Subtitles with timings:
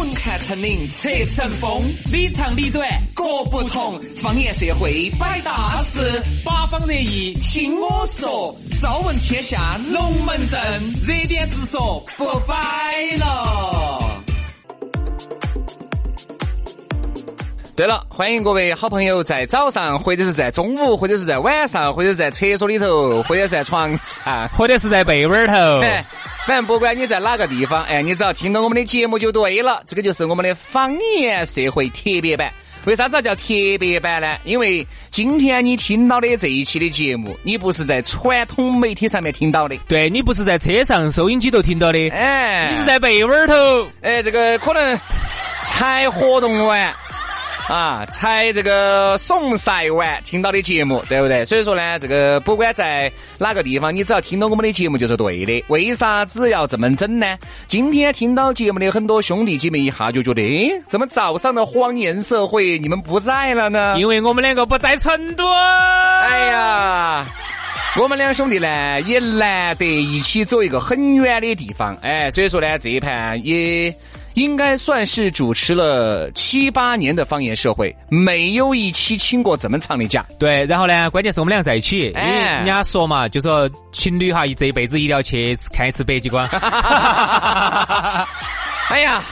[0.00, 4.00] 混看成岭侧成峰，里长里短各不同。
[4.22, 6.00] 方言社会摆大事，
[6.42, 8.56] 八方热议听我说。
[8.80, 10.58] 朝闻天下龙门阵，
[11.06, 12.54] 热点直说不摆
[13.18, 14.22] 了。
[17.76, 25.80] 对了，欢迎各位好朋友在早上，或者是在中午，或者是在晚上，或者是在厕所里头，或者是在床上，或者是在被窝头。
[25.80, 26.04] 哎，
[26.50, 29.84] 反正不管你在哪个地方，哎，你只要听到我们的节目就对了。
[29.86, 32.52] 这个就是我们的方言社会特别版。
[32.86, 33.44] 为啥子叫特
[33.78, 34.36] 别版呢？
[34.44, 44.98] 因为今天你听到的这一期的节目，你不是在传统媒体上面听到的，对你不是在车上收音机头听到的，哎，你是在被窝头，哎，这个可能
[45.62, 46.92] 才活动完。
[47.70, 51.44] 啊，才这个送晒完听到的节目，对不对？
[51.44, 55.64] 所以说呢，这个不管在哪个地方，你只要听到我们的节目就是对的。
[55.68, 57.38] 为啥子要这么整呢？
[57.68, 63.94] 今天听到节目的很多兄弟姐妹一下就觉得，哎，怎么早上的荒言社会你们不在了呢？
[63.96, 65.48] 因为我们两个不在成都。
[65.48, 67.24] 哎呀，
[67.96, 73.94] 我们两兄弟呢也难得一起走一个很远的地方，哎，所以说呢这一盘也。
[74.40, 80.24] 应该算是主持了七八年的方言社会，没有一期请过这么长的假。
[80.38, 86.46] 对，然后呢，关键是我们两个在一起，哎，人家说嘛，就说情侣哈，一这一辈子一定要去看一次北极光。
[88.88, 89.22] 哎呀，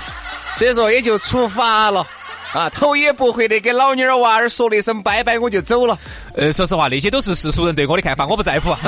[0.57, 2.07] 所以说也就出发了
[2.53, 5.99] 啊，头也不回的给老妞儿娃儿说了一声拜拜，我就走了。
[6.37, 8.75] 呃，说实话，那些都是世俗人对我的看法，我不在乎。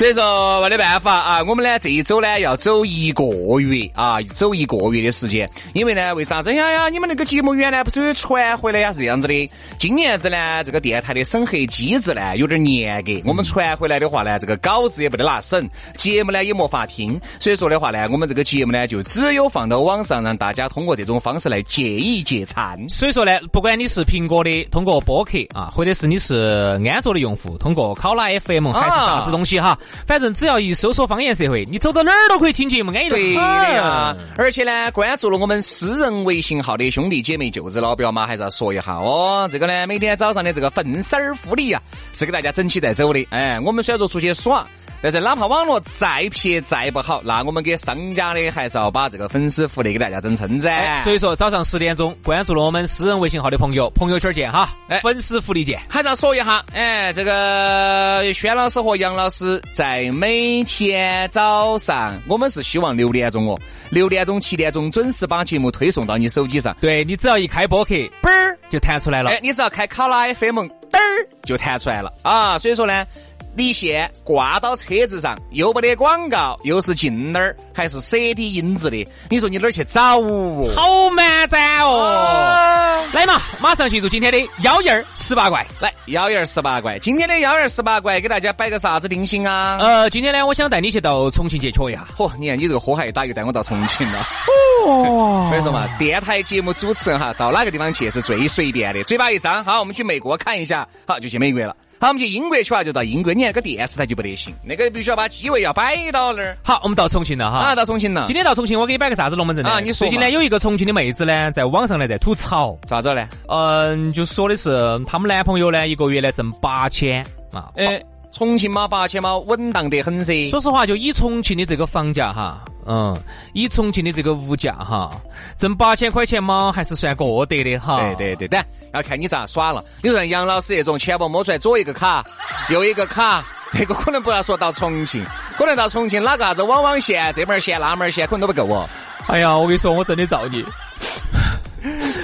[0.00, 3.22] 所以说没得办法啊，我们呢这一周呢要走一个
[3.60, 5.46] 月啊，走一个月的时间。
[5.74, 6.88] 因为呢，为啥子呀呀？
[6.88, 8.90] 你们那个节目原来不是有传回来呀？
[8.94, 9.50] 是这样子的。
[9.76, 13.12] 今年子呢，这个电台的审核机制呢有点严格。
[13.26, 17.20] 我们传回来的话呢，这个稿子也不得拿审，节目呢也没法听。
[17.38, 22.74] 所以说的话呢，我们这个节目呢就只有放到网上，让大家通过这种方式来借一借餐。
[22.88, 29.78] 所以说呢，不管你是苹果的，通过播客啊，或者是你是安卓的用户，通过考拉 FM 还是啥子东西哈。
[30.06, 34.16] 反正只要一搜索方言社会，你走到哪儿都可以听节目，安逸的呀。
[34.36, 39.48] 而且呢，关注了我们私人微信号的兄弟姐妹、舅子老表嘛，还是要说一下哦。
[39.50, 43.26] 这个呢，每天早上的这个粉丝福利啊，是给大家整起在走的。
[43.30, 44.66] 哎，我们虽然说出去耍。
[45.02, 50.98] 但是哪怕网络再撇再不好，那我们给商家的还是要把这个粉丝福利给大家整称赞。
[50.98, 55.80] 所以说早上十点钟关注了我们私人微信号的朋友，朋友圈见哈，哎，粉丝福利见。
[55.88, 66.76] 还是要说一下，哎，这个轩老师和杨老师在每天早上，我们是希望六点钟哦，六点钟、七点钟准时把节目推送到你手机上。
[66.80, 69.30] 对你只要一开播客，嘣儿就弹出来了。
[69.30, 72.58] 哎，你只要开考拉 FM，嘚儿就弹出来了啊。
[72.58, 73.06] 所以说呢。
[73.54, 80.68] 离线挂到车子上，又没得广告，又是近那儿，还是 CD 音质的，你说你哪儿去找哦？
[80.74, 83.04] 好满赞哦！
[83.12, 85.66] 来嘛，马上进入今天的幺儿十八怪。
[85.80, 89.78] 来，幺儿十八怪，今天的幺儿十八怪给大家摆个啥子定心啊？
[89.80, 92.06] 呃，今天呢，我想带你去到重庆去瞧一下。
[92.16, 94.26] 嚯，你看你这个火还打又带我到重庆了。
[94.86, 101.74] 哦，我跟你说嘛，电台节目主持人哈，到哪个地方去是最随便的，嘴巴一张，好，我们去美国看一下，好，就去美国了。
[102.00, 103.34] 好，我们去英国去啊，就到英国。
[103.34, 106.56] 你看个电视台就不得行，那个必须要把机位要摆到那儿。
[106.62, 107.58] 好，我们到重庆了哈。
[107.58, 108.24] 啊，到重庆了。
[108.26, 109.80] 今天到重庆，我给你摆个啥子龙门阵呢啊？
[109.80, 110.06] 你说。
[110.06, 113.28] 最近呢，有一个重庆的妹子呢，在网上呢在吐槽，咋子呢？
[113.48, 117.22] 嗯，就说的是他们男朋友呢，一个月呢挣八千
[117.52, 117.70] 啊。
[117.76, 120.48] 哎，重庆嘛，八千嘛，稳当得很噻。
[120.48, 122.64] 说实话，就以重庆的这个房价哈。
[122.86, 123.16] 嗯，
[123.52, 125.10] 以重庆的这个物价哈，
[125.58, 127.98] 挣八千块钱嘛，还是算过得的哈。
[128.16, 128.64] 对对对，但
[128.94, 129.84] 要看你咋耍了。
[130.02, 132.24] 你说杨老师那种钱包摸出来左一个卡，
[132.70, 135.24] 右一个卡， 那个可能不要说到重庆，
[135.58, 138.88] 可能到重庆哪个啥子网网线这门线那门线可能都不够哦。
[139.26, 140.64] 哎呀，我跟你说，我真的造孽，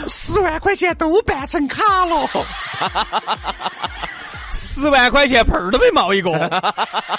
[0.08, 2.28] 十万块钱都办成卡了。
[4.56, 6.30] 十万块钱盆儿都没冒一个，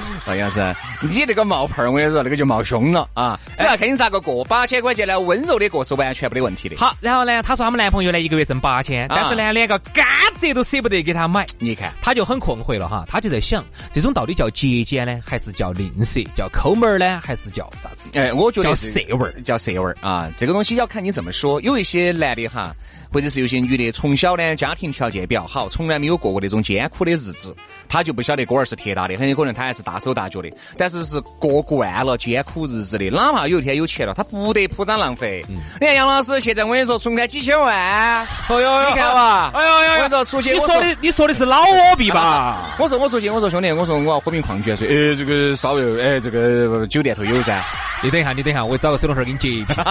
[0.24, 3.38] 好像是你那个冒泡儿，我跟你说，那个就冒凶了啊！
[3.58, 6.76] 主要看你咋个过，八千块钱呢，温柔的过是完全没得问题的。
[6.76, 10.04] 好，然后呢，她说他们男朋友呢一个月挣八千，但是呢连个甘
[10.40, 11.44] 蔗都舍不得给他买。
[11.58, 16.26] 你看，她就很困惑了哈，她就在想，这种到底叫节俭呢，还是叫吝啬？
[16.34, 18.10] 叫抠门儿呢，还是叫啥子？
[18.18, 20.30] 哎，我觉得叫色味儿，叫色味儿啊！
[20.36, 21.60] 这个东西要看你怎么说。
[21.62, 22.74] 有一些男的哈。
[23.12, 27.54] 或者是有些女的从小呢家庭条件比较好，从来没有过过那种艰苦的日子，
[27.86, 30.48] 他就不晓得锅儿是铁打的，很有可能他还还是大手大脚的，
[30.78, 35.44] 但是是过惯了艰苦日子的，哪怕有一天有钱了，他不得铺张浪费。
[35.80, 42.76] 你看杨老师现在我跟你说，存款几千万，哎呦，你看吧，哎呦呦，我跟你说出去，你说的你说的是老窝币吧？
[42.78, 47.62] 我说我出去，我说兄弟，我说我要喝瓶矿泉水，哎，这个稍微，哎，这个酒店头有噻。
[48.02, 49.76] 你等一下，你等一下，我找个水龙头给你接一瓶。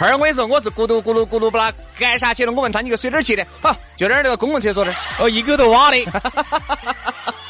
[0.00, 2.52] 二我跟你说，我是咕噜咕噜咕噜把它干下去了。
[2.52, 3.46] 我问他你个水哪儿接的？
[3.62, 4.96] 好，就在那个公共厕所这儿。
[5.20, 5.96] 哦，一个都挖的。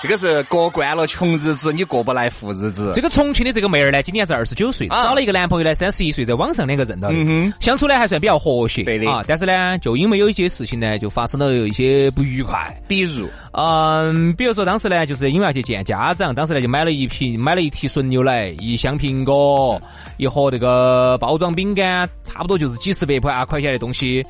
[0.00, 2.90] 这个是过惯了穷日子，你过不来富日子。
[2.94, 8.82] 这个重庆的这个妹儿呢，今年才二十九岁，找了一个男朋友呢，三十一岁，在网上两个认到的，相处呢还算比较和谐。
[8.82, 12.66] 对的啊，但是呢，就因为有一些事情呢，就发生了一些不愉快。
[12.88, 19.78] 比如，嗯，比如说当时呢，就是因为要去见家长，当时呢就买了一瓶，买了一提纯牛奶，一箱苹果，
[20.16, 24.24] 一盒这个包装饼干，差不多就是几十百块啊块钱的东西。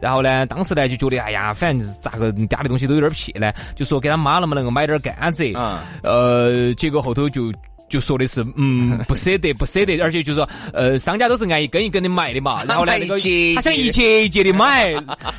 [0.00, 5.52] 然后呢，当时呢就觉得，哎呀，反正咋个家里东西都有点撇呢，就说给他妈能不能够买点甘蔗。
[5.58, 5.78] 嗯。
[6.02, 7.52] 呃，结果后头就
[7.88, 12.62] 就说的是，嗯， 不舍得，不舍得，而且就说，呃，商家都是按一根一根的卖的嘛。
[12.68, 13.16] 然后呢，那个
[13.54, 14.92] 他想一节一节的买，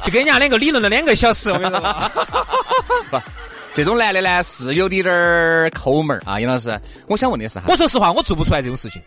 [0.04, 1.50] 就跟人家两个理论了两个小时。
[1.52, 3.22] 我跟你说。
[3.72, 6.80] 不，这种男的呢是有点儿抠门儿啊，杨老师。
[7.08, 9.02] 我想问的是，我说实话，我做不出来这种事情。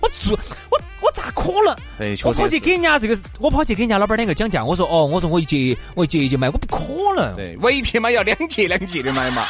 [0.00, 0.38] 我做
[0.70, 0.80] 我。
[1.00, 1.76] 我咋可能？
[1.98, 4.64] 对，确实我跑去给人家这个，我跑去给人家老板两个讲价。
[4.64, 6.82] 我说哦，我说我一节我一节一节卖，我不可
[7.14, 7.34] 能。
[7.36, 9.46] 对，我一瓶嘛要两节两节的买嘛。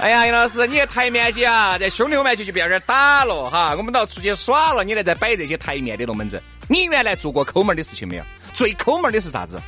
[0.00, 3.74] 哎呀，杨老师，你台面起啊，在兄弟面前就不要点打了哈。
[3.74, 6.38] 我们都要出去耍了，你来再摆这些台面的龙门阵。
[6.68, 8.24] 你原来做过抠门的事情没有？
[8.52, 9.58] 最抠门的是啥子？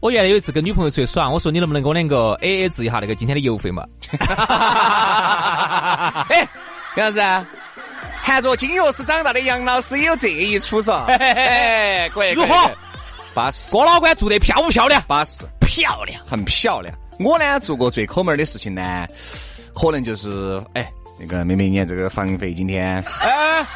[0.00, 3.84] 我原来有一次跟女朋友出去耍，我说你能不能给我两个 A A 制一下那个今天的油费嘛？
[6.28, 6.48] 哎，
[6.96, 7.20] 杨老师。
[8.20, 11.04] 含着金钥匙长大的杨老师也有这一出嗦，
[12.10, 12.54] 可以如何？
[13.32, 13.72] 巴适。
[13.72, 15.02] 郭老倌做的漂不漂亮？
[15.08, 16.94] 巴适，漂亮，很漂亮。
[17.18, 19.06] 我呢做过最抠门的事情呢，
[19.74, 23.66] 可能就是哎，那个妹妹，你看这个房费今天，哎，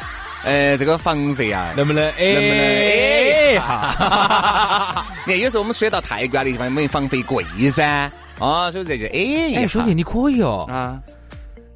[0.43, 2.03] 哎，这个房费啊，能不能？
[2.03, 2.59] 能不能？
[2.59, 10.99] 哎，哈 你看有时候我们睡到太贵的地方，因为房费贵噻，啊，所以这就哎，哎，兄弟你可以哦，啊。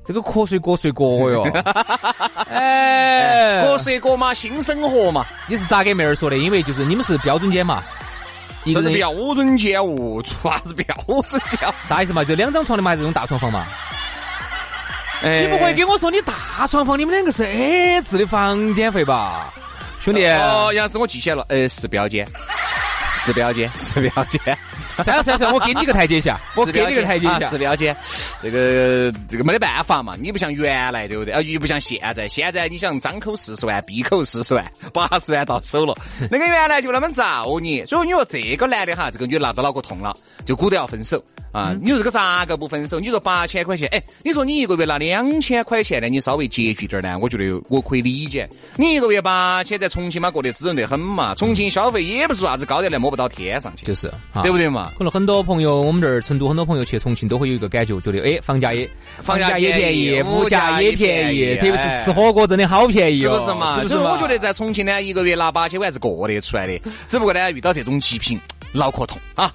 [0.04, 1.44] 这个瞌睡瞌睡过哟，
[2.50, 5.26] 哎，瞌睡过嘛，新生活嘛。
[5.48, 6.38] 你是咋给妹儿说的？
[6.38, 7.84] 因为就是你们是标准间嘛，
[8.64, 10.86] 一个标准间哦， 啥子标
[11.30, 11.60] 准间？
[11.90, 12.24] 啥意思嘛？
[12.24, 13.66] 就两张床的嘛，还是这种大床房嘛？
[15.24, 19.54] 你不会给我说你大床房，你们两个是 A 字的房间费吧，
[20.02, 20.26] 兄弟？
[20.28, 22.26] 哦，杨是我记起来了，呃，是标间，
[23.16, 24.40] 是标间，是标间。
[25.04, 27.40] 算了算了算了，我给你个台阶下， 我给你个台阶下。
[27.50, 27.96] 是标间，
[28.42, 31.34] 这个这个没得办法嘛，你不像原来对不对？
[31.36, 35.96] 啊，又不像现在，现在你想张口四十万，闭口四十万，八十万到手了。
[36.32, 40.16] 那个原来就那么造你，所以你说这个男的哈，这个女拿到脑壳痛了，
[40.46, 41.24] 就鼓捣要分手
[41.58, 41.76] 啊。
[41.82, 43.00] 你说这个咋个不分手？
[43.00, 48.48] 你说八千块钱，哎，你说你一个月拿两千块钱呢，你稍微拮据点呢，我觉得我可以理解。
[48.76, 54.12] 你一个月八千在重庆嘛，过得滋润得很嘛，重庆消费也不是啥子高的来摸不到天上去，就是，
[54.42, 54.92] 对不对嘛？
[54.98, 58.90] 可能很多朋友，我们这儿成都很多朋友去重庆都会有一个感觉，觉得哎，房价也
[59.22, 63.76] 房价也便宜，物价也便宜，特别是吃火锅真的好便宜，是不是嘛？
[63.76, 63.98] 是不是？
[63.98, 68.40] 我觉得在重庆呢，一个月拿八千块是过得出来的，只不过呢，遇到这种极品，
[68.72, 69.52] 脑壳痛啊！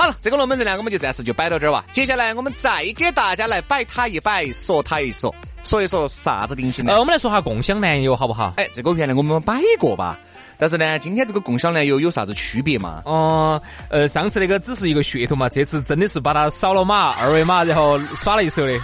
[0.00, 1.84] 好了，这个龙门阵呢，我们就暂时就摆到这儿吧。
[1.92, 6.94] 接下来我们再给大家来摆它一摆，说它一说，说一说啥子东西呢？
[6.94, 8.54] 呃，我们来说下共享男友好不好？
[8.56, 10.18] 哎，这个原来我们摆过吧？
[10.56, 13.02] 但是呢，今天这个共享男友有啥子区别嘛？
[13.04, 13.60] 哦，
[13.90, 18.80] 呃，上次那个只是一个噱头嘛，这次真的是把它扫了码，二维码，然后耍了一手的。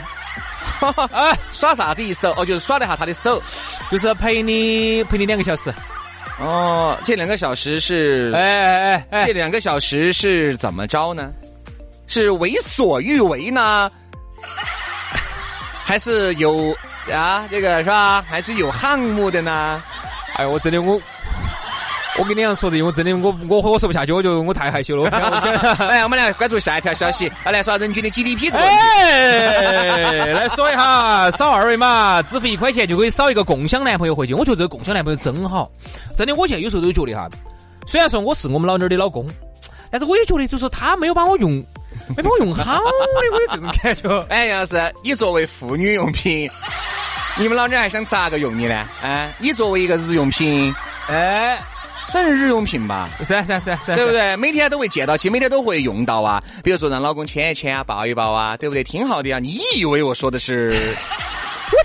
[1.13, 2.31] 哎，耍啥子一手？
[2.37, 3.43] 哦，就是耍了一下他的手，
[3.91, 5.73] 就是陪你陪你两个小时。
[6.39, 8.31] 哦，这两个小时是？
[8.35, 11.33] 哎哎哎哎，这两个小时是怎么着呢？
[12.07, 13.91] 是为所欲为呢？
[15.85, 16.77] 还是有
[17.13, 17.49] 啊？
[17.51, 18.23] 这个是吧？
[18.29, 19.83] 还是有项目的呢？
[20.35, 21.01] 哎，我真的我。
[22.19, 25.11] 我跟你讲说的，我真的我我我说不下去，我觉得我太害羞了。
[25.79, 28.67] 来，我们来关注下一条消息，来说人均的 GDP 这个问
[30.25, 30.33] 题。
[30.33, 34.33] 来说一下，扫二维码，支付一块钱就可以扫一个共享男朋友回去。
[34.33, 35.71] 我觉得这个共享男朋友真好，
[36.17, 36.35] 真的。
[36.35, 37.29] 我现在有时候都觉得哈，
[37.87, 39.27] 虽然说我是我们老娘的老公，
[39.91, 41.53] 但是我也觉得就是他没有把我用，
[42.17, 44.27] 没把我用好的，我有这种感觉。
[44.35, 46.49] 哎，杨老师，你作为妇女用品，
[47.39, 48.75] 你们老娘还想咋个用你呢？
[49.03, 50.75] 啊，你作为一个日用品，
[51.09, 51.59] 哎。
[52.11, 54.37] 算是日用品吧，是是是是，对不对？
[54.37, 56.43] 每天都会见到起，每天都会用到啊。
[56.63, 58.83] 比如说让老公牵一牵啊，抱一抱啊，对不对？
[58.85, 59.39] 挺好的呀。
[59.39, 60.95] 你以为我说的是？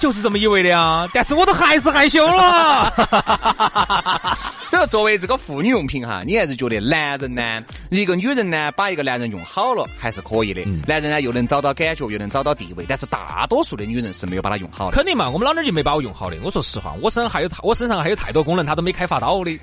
[0.02, 2.92] 我就是这么以为的啊，但是我都还是害羞了。
[4.68, 7.44] 这说作为这个妇女用品哈，你还是觉得男人呢，
[7.92, 10.64] 一个女人呢，把一个男人用好了还是可以的。
[10.88, 14.96] 男人呢又能找到感觉，又能找到地位，但是大多数的女人是没有把它用好的。
[14.98, 16.38] 肯定嘛，我们老娘就没把我用好的。
[16.42, 19.60] 我说实话，我身上还有我身上还有太多功能，他都没开发到的。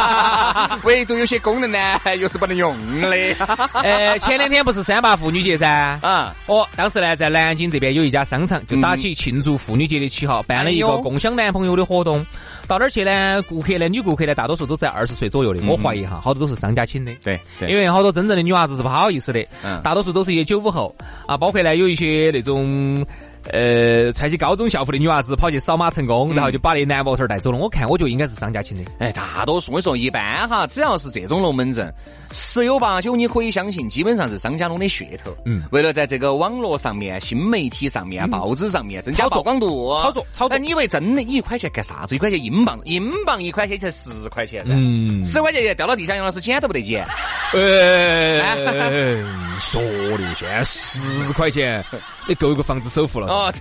[0.84, 1.78] 唯独有些功能呢，
[2.18, 3.10] 又是不能用的。
[3.82, 5.98] 呃，前两天不是三八妇女节噻？
[6.00, 12.24] 啊，哦，当时呢，在南京这边有一家商场就打起庆祝妇女节的七号，办了一个共享男朋友的活动。
[12.66, 13.42] 到那儿去呢？
[13.48, 13.88] 顾客呢？
[13.88, 14.34] 女顾客呢？
[14.34, 15.66] 大多数都在二十岁左右的。
[15.66, 17.12] 我怀疑哈，好多都是商家请的。
[17.22, 19.44] 对，因为好多真正的女娃子是不好意思的。
[19.62, 20.94] 嗯，大多数都是一些九五后
[21.26, 23.04] 啊，包括呢有一些那种。
[23.52, 27.58] 呃，穿起高中校服的女娃子跑去扫码成功，然后就把那男模特带走了。
[27.58, 28.90] 我看，我觉得应该是商家请的。
[28.98, 31.92] 哎，大多数我说一般哈，只要是这种龙门阵，
[32.30, 35.34] 十有八九你可以相信，基本上是商家弄的噱头。
[35.44, 40.56] 嗯，为了在这个网络上面、新媒体上面、报纸上面增加曝光度，操作操作。
[40.56, 41.22] 哎，你以为真的？
[41.22, 42.14] 一块钱干啥子？
[42.14, 44.74] 一块钱英镑，英镑一块钱才十块钱噻。
[44.76, 47.06] 嗯，十块钱掉到地下，杨老师捡都不得捡。
[47.52, 48.42] 哎，
[49.58, 51.84] 说的，现在十块钱，
[52.28, 53.37] 你够一个房子首付了。
[53.38, 53.52] 哦，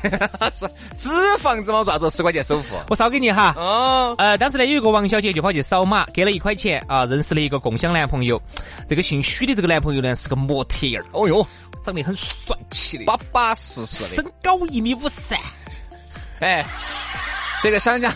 [0.52, 0.68] 是
[0.98, 1.84] 纸房子嘛？
[1.84, 2.76] 咋子十块钱首付？
[2.90, 3.54] 我烧给你哈。
[3.56, 8.42] 哦，呃，当时呢，有一个王小姐就跑去扫码，给了一块钱啊，认识了一个共享男朋友。
[8.88, 11.06] 这个姓许的这个男朋友呢，是个模特儿。
[11.12, 11.46] 哦哟，
[11.84, 15.38] 长得很帅气的，巴巴适适的，身高一米五三。
[16.40, 16.66] 哎，
[17.62, 18.12] 这个商家。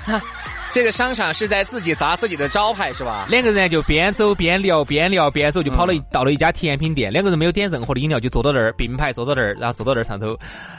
[0.71, 3.27] 这个商场是在自己砸自己的招牌是吧？
[3.29, 7.11] 两个人就边走边聊，边聊边走，就跑了一到了一家甜品店。
[7.11, 10.27] 两个人没有点任何的饮料，就坐到那儿并排坐到那儿，然后坐到那儿上头，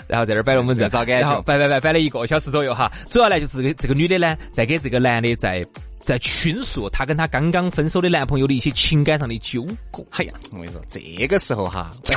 [0.06, 2.90] 然后在那儿摆龙门阵，找感觉，摆摆摆摆了一个小时左右哈。
[3.11, 5.64] 主要呢就是这个这个女的呢，在给这个男的在
[6.00, 10.02] 在倾诉她跟她刚刚分手的男朋友的一些情感上的纠葛。
[10.12, 12.16] 哎呀，我跟你说，这个时候哈，喂，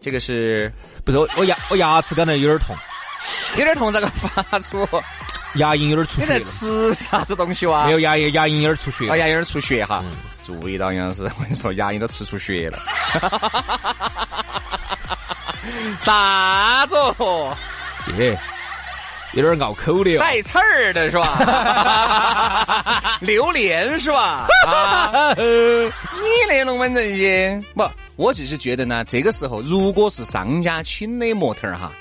[0.00, 0.72] 这个是
[1.04, 2.74] 不是我我牙我牙齿刚才有点痛，
[3.58, 4.88] 有点痛，咋个发出？
[5.58, 6.22] 牙龈有点出血。
[6.22, 7.86] 你在吃啥子东西哇？
[7.86, 9.10] 没有牙龈，牙龈有点出血。
[9.10, 10.02] 啊，牙龈有点出血哈。
[10.42, 12.78] 注意到杨老师，我跟你说，牙龈都吃出血了。
[16.00, 16.96] 啥子？
[18.16, 18.38] 耶，
[19.34, 20.16] 有点拗口的。
[20.18, 23.18] 带刺儿的是吧？
[23.20, 24.46] 榴莲是吧？
[24.66, 27.86] 啊，你那龙门阵些不？
[28.16, 31.92] 我只是觉得呢，这个时候如果是商家请的模特儿哈，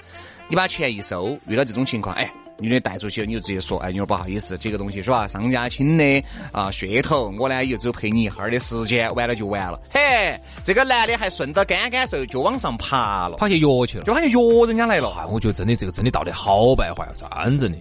[0.47, 2.31] 你把钱一收，遇到这种情况，哎。
[2.59, 5.27] 女的带出去了，你就直接说，哎，你说不好意思，这个东西是吧？
[5.27, 9.79] 商家请的啊，噱头，我呢也就陪你一会儿的时间，完了就完了。
[9.91, 15.27] 嘿，这个男的还顺着杆杆瘦就往上爬了，跑去约去了，就跑去约人家来了。
[15.31, 17.77] 我觉得真的这个真的道理好败坏啊，真正的。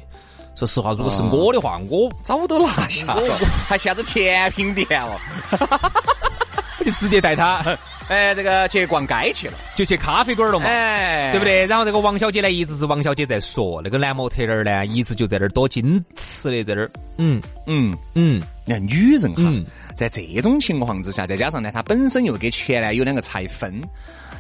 [0.55, 5.21] 说实话，如果是我的话，我早都拿下了，还下子甜品店了，
[6.81, 7.63] 我就直接带他。
[8.09, 11.67] 哎，这个去逛街去了，就去咖啡馆了嘛，哎，对不对？
[11.67, 17.93] 然后这个王小姐呢，一直是王小姐在说，那个男模特儿呢，一直就在那儿多矜持的，在那儿，嗯嗯。
[18.15, 23.81] 嗯，你看女人哈，在这种情况之下，再加上呢，她本身又给钱呢有两个拆分。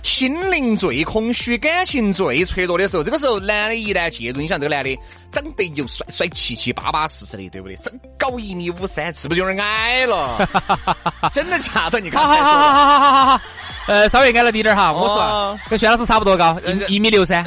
[0.06, 4.96] 心灵最空虚、感情最脆弱的时候，这个时候男的一旦介入，你想这个男的
[5.32, 7.76] 长得又帅帅气气、巴巴适适的，对不对？
[7.76, 10.48] 身高一米五三，是不是有点矮了？
[11.34, 11.98] 真的假的？
[11.98, 13.40] 你看，好好好好好好好，
[13.88, 16.56] 呃，稍微矮了点点哈，我说跟薛老师差不多高，
[16.88, 17.44] 一一米六三。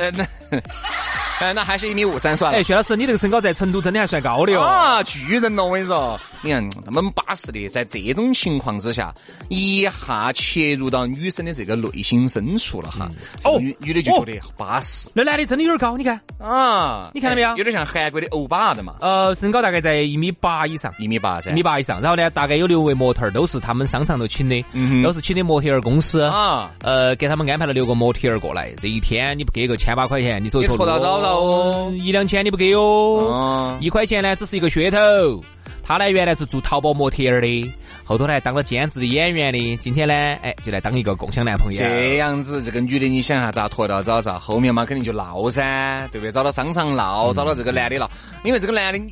[1.39, 2.58] 哎，那还是一米五三算了。
[2.58, 4.62] 哎，薛老师，你这个身高在成都真的还算高的哦。
[4.62, 9.13] 啊，巨人了，我跟你说，你看那么巴适的，在这种情况之下，
[9.48, 13.08] 一下切入到女生的这个内心深处了哈。
[13.46, 15.10] 哦，女女的就觉得巴适。
[15.13, 17.56] 那男的真的有点高，你看啊，你看到没有？
[17.56, 18.96] 有点像韩国的欧巴的嘛。
[19.00, 22.01] 呃，身高大概在一米八以上，一米八噻，一米八以上。
[22.01, 24.62] 然后呢，大概有六位模特儿，都是他们商场头请的，
[25.01, 26.70] 都是请的模特儿公司啊。
[26.82, 35.41] 呃，给他们安排了六个模特儿过来，这一天你不给个千把块钱，你走一拖到早哦，一两千你不给哦，一块钱呢只是一个噱头。
[35.84, 41.79] 他呢原来是做淘宝模特儿的，后头呢当了兼职的演员的，今天呢哎就来当一个共享男朋友。
[41.79, 44.38] 这样子，这个女的你想下咋拖到早早？
[44.38, 46.31] 后面嘛肯定就闹噻，对不对？
[46.31, 48.08] 找到商场闹，找到这个男的闹，
[48.43, 49.12] 因为这个男的你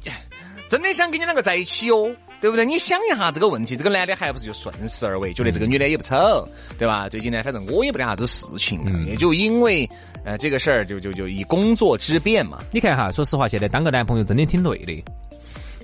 [0.69, 2.63] 真的想跟你两个在一起哦，对不对？
[2.63, 7.09] 你想一下这个问题，这个男的还不是就顺势而为，觉得这个女的也不丑，对吧？
[7.09, 9.89] 最近呢，反正我也不得啥子事情，也就因为。
[10.27, 12.57] 呃，这个事儿就就就以工作之便嘛。
[12.69, 14.91] 你看哈，说实话，现在当个男朋友真的挺累的，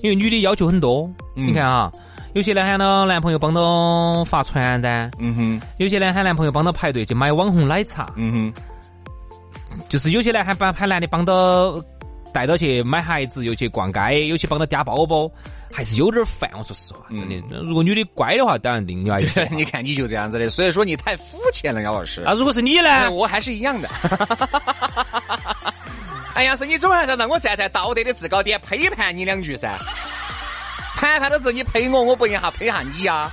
[0.02, 1.10] 因为女的要求很多。
[1.34, 1.90] 你看哈，
[2.34, 11.82] 有些呢喊到男朋友帮到发传单，嗯哼；有些呢喊男朋友帮到排队去买网红奶茶，嗯哼；就是有些呢还帮喊男的帮到
[12.34, 15.32] 带到去买鞋子，又去逛街，有些帮到夹包包。
[15.74, 17.58] 还是有点烦，我说实话，真的。
[17.64, 19.44] 如果女的乖的话，当然另外一说。
[19.52, 22.22] 你看你就这样子的，所以说你太肤浅了，杨老师。
[22.24, 23.10] 那如果是你呢？
[23.10, 23.90] 我还是一样的。
[26.36, 29.78] 哎呀，是你总还是让我站在道德的制高点批判你两句噻？
[30.96, 33.32] 谈判都是你呸我，我不一下呸下你呀。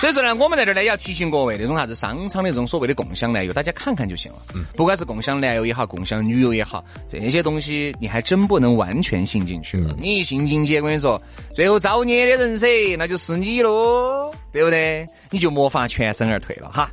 [0.00, 4.38] 所以说呢，我们在这儿呢也要提醒各位，那种啥子商场的这种所谓的共享男友，大家看看就行了。
[4.54, 9.76] 嗯，不管是共享男友也好，共享女友也好，这些东西你还真不能完全信进去。
[9.98, 11.20] 你一信进去，我跟你说，
[11.52, 15.04] 最后造孽的人噻，那就是你喽，对不对？
[15.30, 16.88] 你就没法全身而退了哈。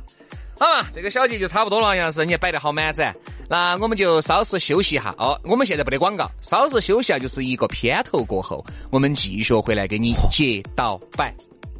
[0.58, 3.14] 好嘛，这个小节就差不多了，杨老师，你摆得好满载。
[3.48, 5.38] 那我们就稍事休息一下哦。
[5.44, 11.32] 我们现在不得广告，稍事休息啊，就是一个片头过后，我们继续回来给你接到摆。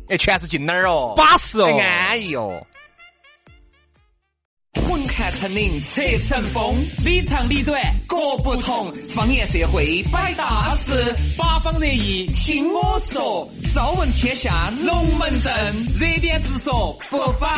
[0.08, 1.14] 哎，全是进哪儿哦？
[1.16, 2.64] 巴适哦，安逸哦。
[4.86, 8.92] 混看成岭侧成峰，里长里短各不同。
[9.10, 10.92] 方言社会摆大事，
[11.36, 13.48] 八方热议听我说。
[13.74, 15.52] 朝闻天下龙门阵，
[15.98, 17.48] 热点直说不摆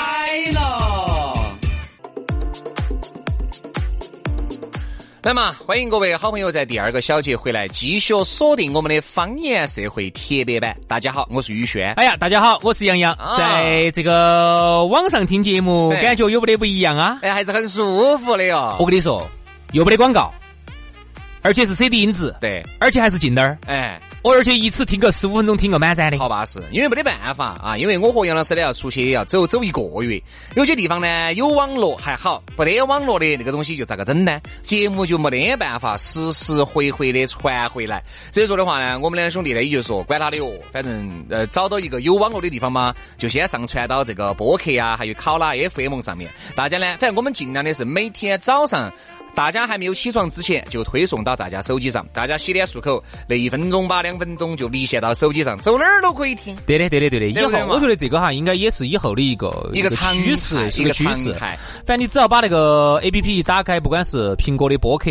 [0.52, 1.47] 了。
[5.20, 10.76] 来嘛，欢迎各位好朋友在第二个小节回来继续锁定我们的方言社会特别版。
[10.86, 11.92] 大家好，我是宇轩。
[11.94, 13.16] 哎呀，大家好，我是杨洋。
[13.36, 17.18] 在这个网上听节目，感觉有不得不一样啊？
[17.22, 18.76] 哎，还是很舒服的哟。
[18.78, 19.26] 我跟你说，
[19.72, 20.32] 又不得广告，
[21.48, 23.98] 而且是 CD 音质，对，而且还是近点儿，哎。
[24.20, 26.60] 我而且一次听个十五分钟，听个满载的，好巴适。
[26.70, 30.20] 因为没得办法啊，因为我和杨老师呢要出去，要走走一个月。
[30.54, 34.38] 有些地方呢有网络还好，没得网络的那个东西就咋个整呢？
[34.64, 38.02] 节目就没得办法实时回回的传回来。
[38.30, 46.28] 所以说的话呢，我们两兄弟呢也就说，管他的哦，反正呃找到一个有网络的地方嘛，就先上传到这个播客啊，还有考拉 FM 上面。
[46.54, 48.92] 大家呢，反正我们尽量的是每天早上。
[49.38, 52.04] 大家还没有起床之前，就推送到大家手机上。
[52.12, 56.56] 大家洗脸漱口，那一分钟吧，两分钟就离线到手机上，走哪儿都可以听。
[56.66, 57.28] 对的，对的，对的。
[57.28, 61.32] 以后我觉得这个哈，应该也是以后的一个一个趋势，是个趋势。
[61.34, 65.08] 反正你只要把那个 A P P 打开，不管是苹果的播客。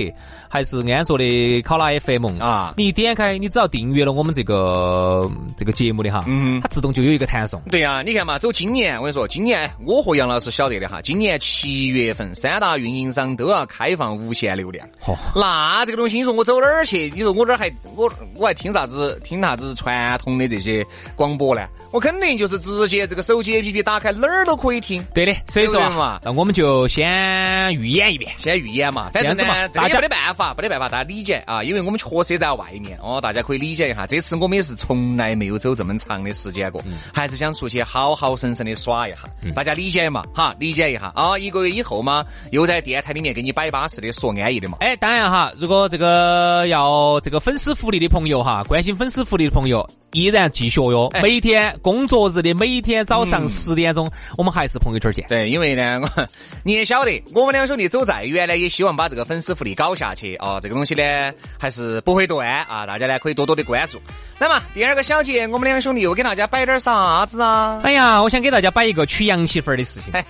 [0.50, 7.62] 还是安卓的考拉 FM 啊，你一点开，你只要订阅了我们这个这个节目的哈，嗯，它自动就有一个弹送。
[7.70, 14.88] 对呀，你看嘛，走今年，我跟你说，今年我和杨老师晓得的哈，今年七月份三大运营商都要开放无限流量。
[15.06, 17.12] 哦，那这个东西，你说我走哪儿去？
[17.14, 20.86] 你说我这儿还我我还听啥子听啥子传统的这些
[21.16, 21.68] 广播呢？
[21.92, 25.04] 我肯定就是直接这个手机 APP 打开哪儿都可以听。
[25.14, 34.06] 对的，所以说嘛，那我们就先预演一遍，先预演嘛，反正呢，这也没得办法，法没得办法，大家理解啊，因为我们确实也在外面哦，大家可以理解一下。
[34.06, 39.18] 这次我们也是从来没有走这么长的时间过，还是想出去好好生生的耍一下，
[39.56, 40.22] 大家理解嘛？
[40.34, 44.78] 哈，理解一下啊，一个月以后嘛，又在电台里面给你摆巴适的说安逸的嘛。
[44.82, 49.88] 哎，当然哈，如果这个要这个粉丝福利的朋友哈，关心粉丝福利的朋友。
[50.14, 55.24] 依然继续哟，每天工作日的每天早上十点钟，我们还是朋友圈见。
[55.28, 56.28] 对，因为呢，我
[56.64, 60.60] 你也晓得，我们两兄弟走再远呢，也希望把这个粉丝福利搞下去啊。
[60.60, 62.86] 这个东西呢，还是不会断啊。
[62.86, 64.02] 大家呢，可以多多的关注。
[64.38, 67.80] 那么第二个小节，我们两兄弟又给大家摆点啥子啊？
[67.84, 70.14] 哎呀，我想给大家摆一个娶洋媳妇儿的事情。
[70.14, 70.26] 哎，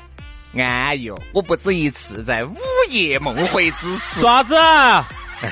[0.64, 1.20] 安逸哦！
[1.34, 2.56] 我不止一次在午
[2.90, 4.56] 夜梦回之时，啥子？
[4.56, 5.52] 哎，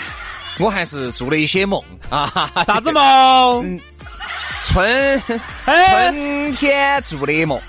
[0.59, 2.51] 我还是做了一些梦啊。
[2.65, 3.79] 啥子梦？
[4.63, 5.21] 春
[5.63, 7.61] 春天做的梦，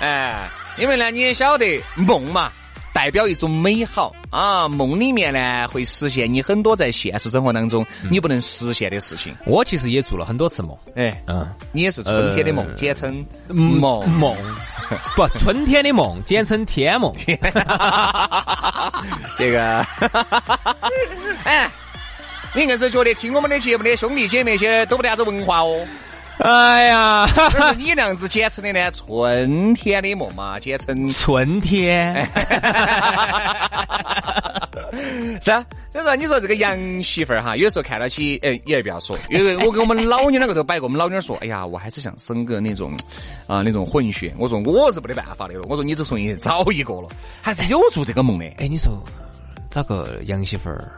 [0.00, 2.52] 哎，因为呢你也晓得梦嘛，
[2.92, 4.68] 代表一种美好啊。
[4.68, 9.34] 梦里面呢会实现你很多在现实生活当中你不能实现的事情。
[9.46, 14.36] 我其实也做了很多次梦，哎，嗯，你也是春天的梦，简称梦梦，
[15.16, 17.12] 不，春天的梦简称天梦。
[19.36, 19.84] 这个，
[21.44, 21.70] 哎，
[22.54, 25.86] 你硬是觉得听我们的节目的兄弟姐妹些都不得啥子文化哦。
[26.38, 27.26] 哎呀，
[27.76, 28.90] 你那样子简称的呢？
[28.90, 32.14] 春天的梦嘛，简称春天。
[35.40, 42.92] 是啊，所以说你说这个洋媳妇儿哈，有时候看到起，哎，也不要说，因为我跟我们老娘两个都摆过，我们老娘说，哎呀，我还是想生个那种
[43.46, 44.34] 啊那种混血。
[44.38, 47.08] 我说我是没得办法的了，我说你这从去找一个了，
[47.40, 48.44] 还是有做这个梦的。
[48.58, 48.92] 哎，你说
[49.70, 50.92] 找个洋媳妇儿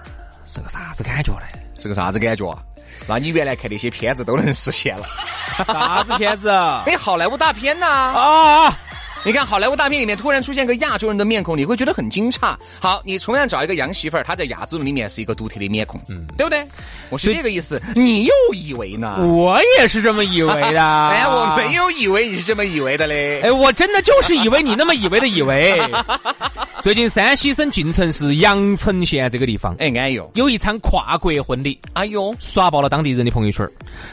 [0.44, 1.46] 是个啥子感觉呢？
[1.78, 2.58] 是个啥子感觉啊？
[3.06, 5.06] 那你原来看那些片子都能实现了？
[5.66, 6.50] 啥子片子？
[6.86, 7.86] 哎，好莱坞大片呐！
[7.86, 8.78] 啊！
[9.26, 12.54] 你看好莱坞大片里面突然出现个亚洲人的面孔，你会觉得很惊诧。
[12.78, 16.62] 好，你同样找一个洋媳妇儿，她在亚洲人里面是一个独特的面孔，嗯，对不对？
[17.08, 17.80] 我是这个意思。
[17.94, 19.16] 你又以为呢？
[19.24, 20.82] 我也是这么以为的。
[21.08, 23.40] 哎，我没有以为你是这么以为的嘞。
[23.40, 25.80] 哎，我真的就是以为你那么以为的以为。
[26.84, 33.66] 最近山西省晋城市阳城县这个地方，哎，安逸哦，有一场跨国婚礼，哎呦，刷爆了当地人的朋友圈。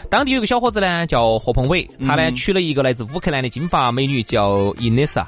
[0.10, 4.90] 当地有个小伙子呢，叫何鹏伟，他呢娶了一个来自乌克兰的金发美女，叫伊。
[4.90, 5.28] 丽莎，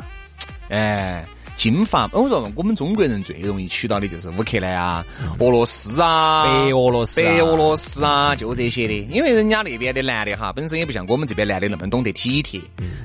[0.69, 1.25] 哎，
[1.57, 5.05] 金发，我说我们中国人最容易娶到的就是乌克兰啊、
[5.39, 8.93] 俄罗斯啊、白俄罗斯俄罗斯啊，就这些的。
[9.13, 12.61] 因为人家那边的男的哈，本身也不像我们这边男的那么懂得体贴，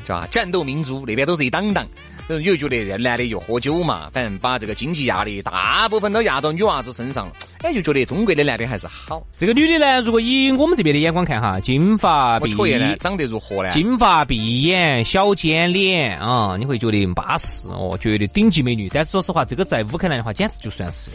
[0.06, 0.28] 是吧？
[0.30, 1.84] 战斗民族那边都是一档档。
[2.28, 7.32] 你就觉得这男的又喝酒嘛，反正把这个经济压力大部分都压到女娃子身上了。
[7.62, 9.26] 哎，就觉得中国的男的还是好。
[9.36, 13.70] 这个女的呢，如果以我们这边的眼光看哈，金发碧眼，长得如何呢？
[13.70, 18.90] 金发碧眼，小尖脸啊，你会觉得巴适哦，绝对顶级美女。
[18.92, 21.10] 但是说实话，这个在乌克兰的话，简直就算是。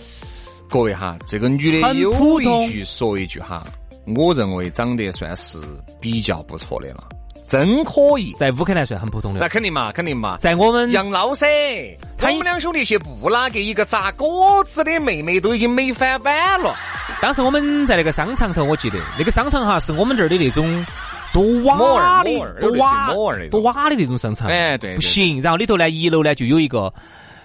[0.69, 3.63] 各位哈，这个女的有一句说一句哈，
[4.15, 5.59] 我认为长得算是
[6.01, 7.07] 比较不错的了。
[7.47, 9.39] 真可以，在乌克兰算很普通的。
[9.39, 10.37] 那肯定嘛，肯定嘛。
[10.39, 11.45] 在我们杨老噻，
[12.17, 16.75] 他们两兄弟去布拉格，一个炸果子的妹妹都已经美翻版了。
[17.21, 20.85] 当时我们在那个商场头，我记得那个商场哈是我们这儿的那种
[21.31, 22.29] 多瓦的、
[22.59, 23.13] 多瓦、
[23.51, 24.47] 多瓦的那种商场。
[24.49, 25.41] 哎，对，不行。
[25.41, 26.91] 然后里头呢，一楼呢就有一个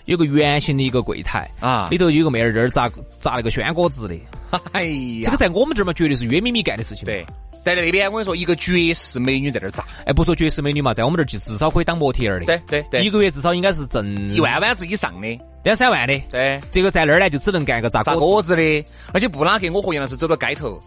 [0.06, 4.14] 有个圆形的一个柜台啊，里头有个妹儿这儿砸砸那个鲜果子的。
[4.72, 7.04] 哎呀，这个在我们这儿嘛，绝对是约米米干的事情。
[7.04, 7.26] 对。
[7.64, 20.80] 在那边，我跟你说，一个绝世美女在那儿砸，哎，不说绝世美女嘛，在我们这儿至至少可以当模特儿的，对对对，一个月至少应该是挣一万万字以上的，两三万的，对，这个在那儿呢就只能干个砸砸果子的，而且布拉格，我和杨老师走到街头，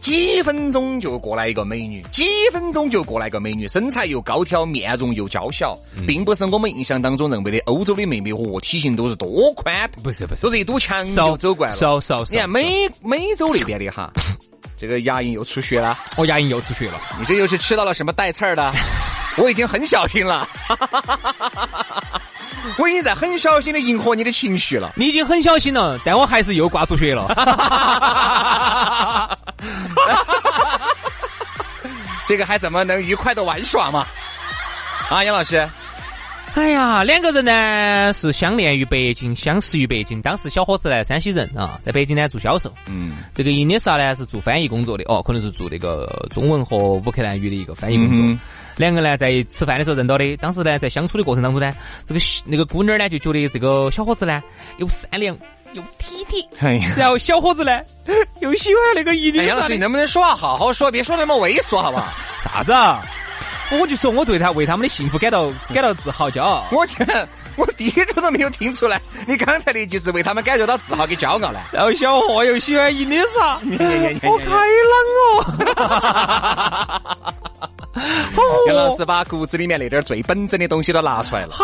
[0.00, 14.12] 几分钟就过来一个美女，几分钟就过来一个美女，身材又高挑，面容又娇小，并不是我们印象当中认为的欧洲的妹妹哦，体型都是多宽，不是不是，都是一堵墙就走过来了，少少你看美美洲那边的哈。
[14.82, 17.00] 这个牙龈又出血了，我牙龈又出血了。
[17.16, 18.72] 你这又是吃到了什么带刺儿的？
[19.38, 20.44] 我已经很小心了，
[22.78, 24.92] 我已经在很小心的迎合你的情绪了。
[24.96, 27.28] 你已经很小心了，但我还是又挂出血了。
[32.26, 34.04] 这个还怎么能愉快的玩耍嘛？
[35.08, 35.64] 啊，杨老师。
[36.54, 40.20] 哎呀，两个人呢是相恋于北京，相识于北京。
[40.20, 42.72] 当时小伙子呢，山西人啊，在北京呢做销售。
[42.86, 48.38] 嗯，这个伊丽莎呢是做翻译工作的，哦，可能是做那个中文和乌克兰语的一个翻译工作。
[48.76, 51.72] 两个呢在吃饭的时候认到的，当时呢在相处的过程当中呢，
[52.04, 54.42] 这个那个姑娘呢就觉得这个小伙子呢
[54.76, 55.36] 又善良
[55.72, 56.46] 又体贴，
[56.96, 57.80] 然后小伙子呢
[58.40, 59.44] 又喜欢那个伊丽莎。
[59.44, 62.12] 杨老师，你能不能说话好好说，别说那么猥琐，好不好？
[62.44, 62.72] 啥子？
[63.72, 63.78] 啊？
[63.80, 66.66] 我就说我对他为他们的幸福感到感到自豪骄傲。
[66.70, 67.04] 我去
[67.56, 71.60] 我第一句都没有听出来，你刚才的就是为他们感觉到自豪跟骄傲呢。
[71.72, 73.54] 然后小伙又喜欢伊丽莎，
[74.28, 74.46] 好开
[74.90, 74.94] 朗
[75.26, 77.16] 哦！
[78.68, 81.62] 杨老师把骨子里面那点最本真的东西都拿出来了，好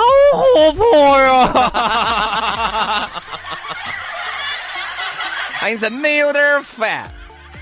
[0.54, 1.42] 活泼哟！
[5.60, 7.10] 哎，真的有点烦，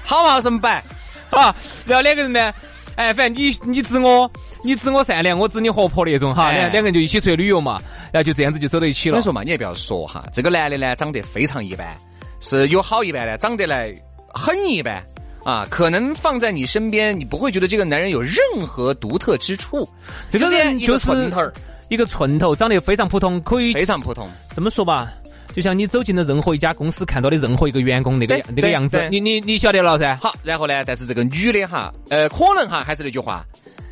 [0.05, 0.83] 好嘛，怎么办？
[1.31, 1.55] 啊，
[1.87, 2.53] 然后两个人呢？
[2.97, 4.31] 哎，反正你你指我，
[4.65, 7.81] 你指我善良，我指你活泼那种哈，两两个人就一起出去旅游嘛，
[8.13, 9.19] 然后就这样子就走到一起了。
[9.19, 11.97] 你说嘛，你也不要说哈，这个男的呢长得非常一般，
[12.41, 13.95] 是有好一般的，长得来
[14.33, 15.03] 很一般
[15.45, 19.87] 啊，可能放在你身边，你不会觉得这个男人有任何独特之处。
[20.31, 21.43] 这个人就是寸头，
[21.89, 24.27] 一个寸头，长得非常普通，可以非常普通。
[24.55, 25.13] 这么说吧。
[25.57, 30.15] 就像你走进了任何一家公司，看到的任何一个员工那个那个样子，你你你晓得了噻。
[30.21, 30.85] 好，然后呢？
[30.85, 33.43] 但是这个女的哈，呃，可能哈还是那句话，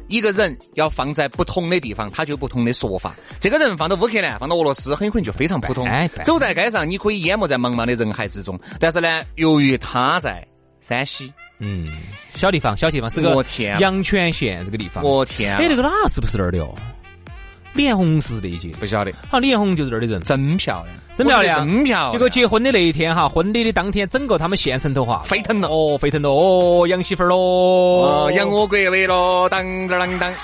[0.07, 3.17] 一个人要放在不同的地方，他就有不同的说法。
[3.41, 5.89] 这个人放到乌克兰，放到俄罗斯，很有可能就非常普通。
[6.23, 8.61] 走在街上，你可以淹没在茫茫的人海之中。
[8.79, 10.47] 但是呢，由于他在
[10.83, 11.91] 山西，嗯，
[12.35, 13.43] 小地方，小地方是个
[13.81, 15.03] 阳泉县这个地方。
[15.03, 15.57] 我天！
[15.57, 16.75] 哎，那个哪是不是那儿的哦？
[17.75, 18.69] 李彦宏是不是那一届？
[18.79, 19.13] 不晓得。
[19.31, 20.97] 好，李彦宏就是这儿的人，真漂亮。
[21.17, 22.13] 真漂亮，真漂亮。
[22.13, 30.35] 结果结婚的那一天哈，婚礼的当天，整个他们县城头哈沸腾了，哦，沸腾了，哦，养媳妇儿喽，养我国威喽，当当当当，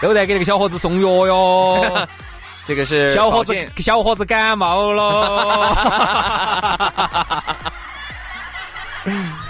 [0.00, 2.08] 都在给那个小伙子送药哟。
[2.66, 5.04] 这个是小伙子，小伙子感冒了。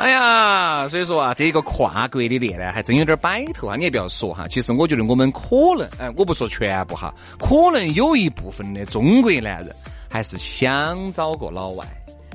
[0.00, 3.76] 哎呀，所以说啊，这个跨国的恋呢，还真有点摆头啊！
[3.76, 9.76] 你也不要说哈，其实我觉得我们可能，哎，我不说全部哈，可能有一部分的中国男人
[10.08, 11.86] 还是想找个老外。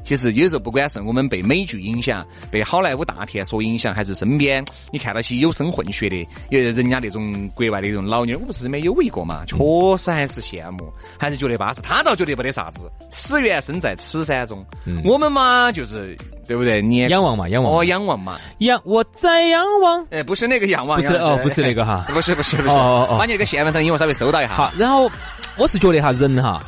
[0.06, 4.63] 其实有时候不管是我们被美剧影响，被好莱坞大片所影响，还是身边
[4.94, 9.58] 你看到些有声混血的，有人家那种国外的那种老妞，我不是身边有一个嘛，确
[9.98, 11.82] 实还是羡慕，还是觉得巴适。
[11.82, 14.63] 他倒觉得没得啥子，此缘身在此山中。
[15.04, 16.15] 我们嘛，就是
[16.48, 16.82] 对不对？
[16.82, 20.06] 你仰望嘛，仰望哦，仰望嘛，仰我在仰望。
[20.12, 24.54] 哎，不是那个仰望，不是哦，不是那个哈， 不是不是不是，哦哦哦把你那个线纹声音我稍微收到一下。
[24.54, 25.10] 好，然后
[25.58, 26.63] 我是觉得哈，人哈。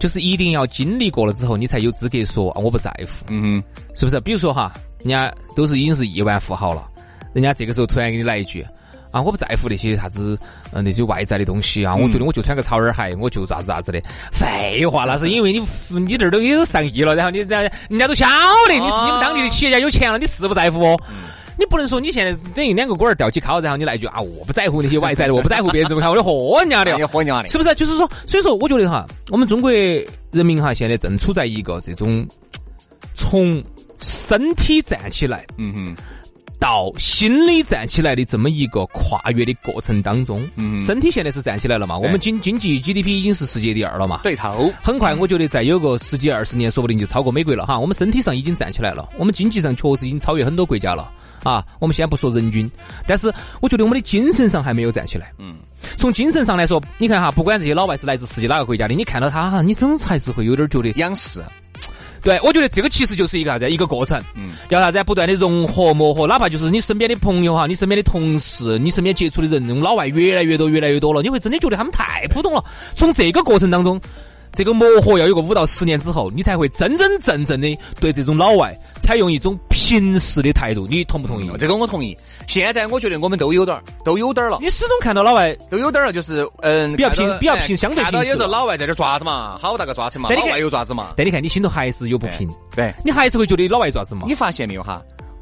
[0.00, 3.62] 就是一定要经历过了之后，你才有资格说啊我不在乎，嗯，
[3.94, 4.18] 是不是？
[4.20, 6.88] 比如说哈，人家都是已经是亿万富豪了，
[7.34, 8.66] 人家这个时候突然给你来一句，
[9.10, 10.38] 啊，我不在乎那些啥子，
[10.72, 11.94] 呃，那些外在的东西啊。
[11.94, 14.00] 我觉得我就穿个草儿鞋，我就咋子咋子的。
[14.32, 15.60] 废话，那是因为你
[15.90, 17.60] 你这儿都有上亿了，然后你人家
[17.90, 18.26] 人家都晓
[18.68, 20.96] 得你是你们当地的企业家有钱了，你是不在乎？
[21.60, 27.74] 你不能说你现在等于两个锅儿吊起烤，然后你来一句啊，我不在乎那些外在的，我不在乎别人怎么看，我就豁人家的，喝人家的，是不是？
[27.74, 32.26] 就是说，所以说，我觉得哈，我们中国人民哈，现在正处在一个这种
[33.14, 33.62] 从
[34.00, 35.96] 身体站起来，嗯哼。
[36.60, 41.96] 到心理站起来的这么一个跨越的过程当中，嗯，身体现在是站起来了嘛？
[41.96, 44.20] 我们经经济 GDP 已经是世界第二了嘛？
[44.22, 44.70] 对头。
[44.82, 47.78] 很快，我觉得再有个十几二十年，说不定就超过美国了哈。
[47.78, 51.10] 我们身体上已经站起来了，我们经济上确实已经超越很多国家了
[51.42, 51.64] 啊。
[51.78, 52.70] 我们先不说人均，
[53.06, 55.32] 但是我觉得我们的精神上还没有站起来。
[55.38, 55.56] 嗯，
[55.96, 61.42] 从精神上来说，你看哈，不管这些老外是来自世界哪个国家的，你看到他哈，你总还是会有点觉得仰视。
[62.22, 63.70] 对，我觉得这个其实就是一个啥子？
[63.70, 65.02] 一个过程，嗯，要啥子？
[65.04, 72.64] 不断的融合磨合，哪怕就是你身边的朋友哈，你身边的同事，你身边接触的人，老外越来越多，越来越多了，你会真的觉得他们太普通了。
[72.96, 74.00] 从这个过程当中。
[74.52, 80.86] 这个磨合要有个五到十年之后，你才会真真正正的对这种老外采用一种平视的态度。
[80.90, 81.50] 你同不同意？
[81.58, 82.16] 这个我同意。
[82.46, 84.58] 现在我觉得我们都有点儿，都有点儿了。
[84.60, 88.18] 你始终看到老外都有点儿了，就是嗯，比较平，比较平，相对平。
[88.24, 91.14] 有时候老外在这抓子嘛，好大个抓子嘛，老外有爪子嘛。
[91.16, 92.48] 但你看，你心头还是有不平。
[92.74, 94.22] 对，你还是会觉得老外爪子嘛。
[94.26, 95.00] 你发现没有哈？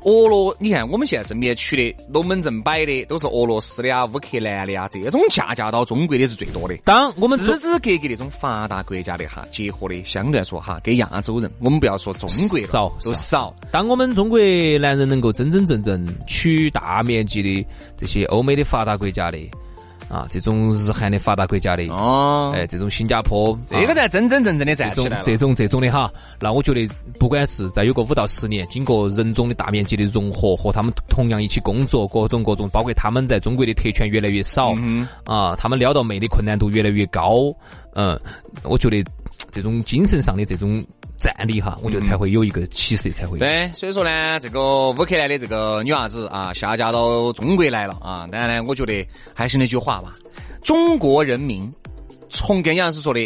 [0.09, 6.75] 俄罗，你看我们现在身边取的龙门阵摆的都是俄罗斯的啊、乌克兰的啊，这种嫁嫁到中国的是最多的。
[6.79, 13.55] 当我们支支格格那种发达国家的哈，结合的相对来说哈，跟亚洲人，我们不要说中国少都少。
[13.71, 14.38] 当我们中国
[14.81, 19.38] 男人能够真真正正娶大面积的这些欧美的发达国家的。
[20.09, 34.75] 啊，这种日韩的发达国家的哦，哎，这种新加坡，这个才真真正正的站起来这种这种的哈，那我觉得，不管是再有个五到十年，经过人种的大面积的融合，和他们同样一起工作，各种各种，包括他们在中国的特权越来越少，
[35.25, 37.53] 啊，他们撩到妹的困难度越来越高，
[37.94, 38.18] 嗯，
[38.62, 39.05] 我觉得
[39.51, 40.83] 这种精神上的这种。
[41.18, 43.68] 站立哈，我觉得才会有一个起色，才会对。
[43.74, 48.28] 所以说呢，这个乌克兰的这个女娃子啊，下嫁到中国来了啊。
[48.31, 50.14] 当然呢，我觉得还是那句话吧，
[50.62, 51.72] 中国人民
[52.31, 53.20] 从跟杨老师说的。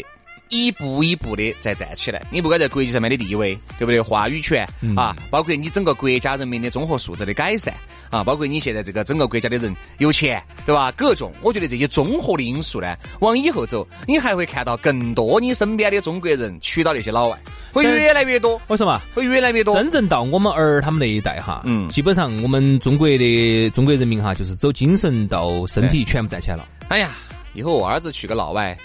[0.52, 3.98] 一步一步的在站起来，你不管在国际上面的地位，对不对？
[3.98, 7.72] 话语权啊，包括你整个国家人民的综合素质的改善
[8.10, 10.92] 啊，包括你现在这个整个国家的人有钱，对吧？
[10.92, 17.38] 各种，我觉得这些综合的因素呢，往以后走，你还会看到更多你身边的中国人娶到那些老外，
[17.72, 18.60] 会越来越多。
[18.68, 19.00] 为什么？
[19.14, 19.74] 会越来越多。
[19.74, 26.68] 真正到我们儿他们那一代哈，嗯，基本上我们中国的中国人民哈，就是走精神到身体全部站起来了。
[26.88, 27.12] 哎呀，
[27.54, 28.76] 以后我儿子娶个老外。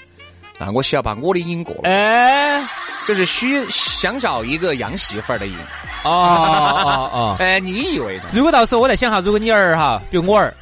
[0.59, 2.67] 那我需要把我的瘾过了，哎，
[3.07, 5.55] 就是需想找一个洋媳妇儿的瘾。
[6.03, 7.35] 哦哦哦！
[7.41, 8.19] 哎，你以为？
[8.33, 10.53] 如果到时候我在想哈，如果你儿哈，比如我儿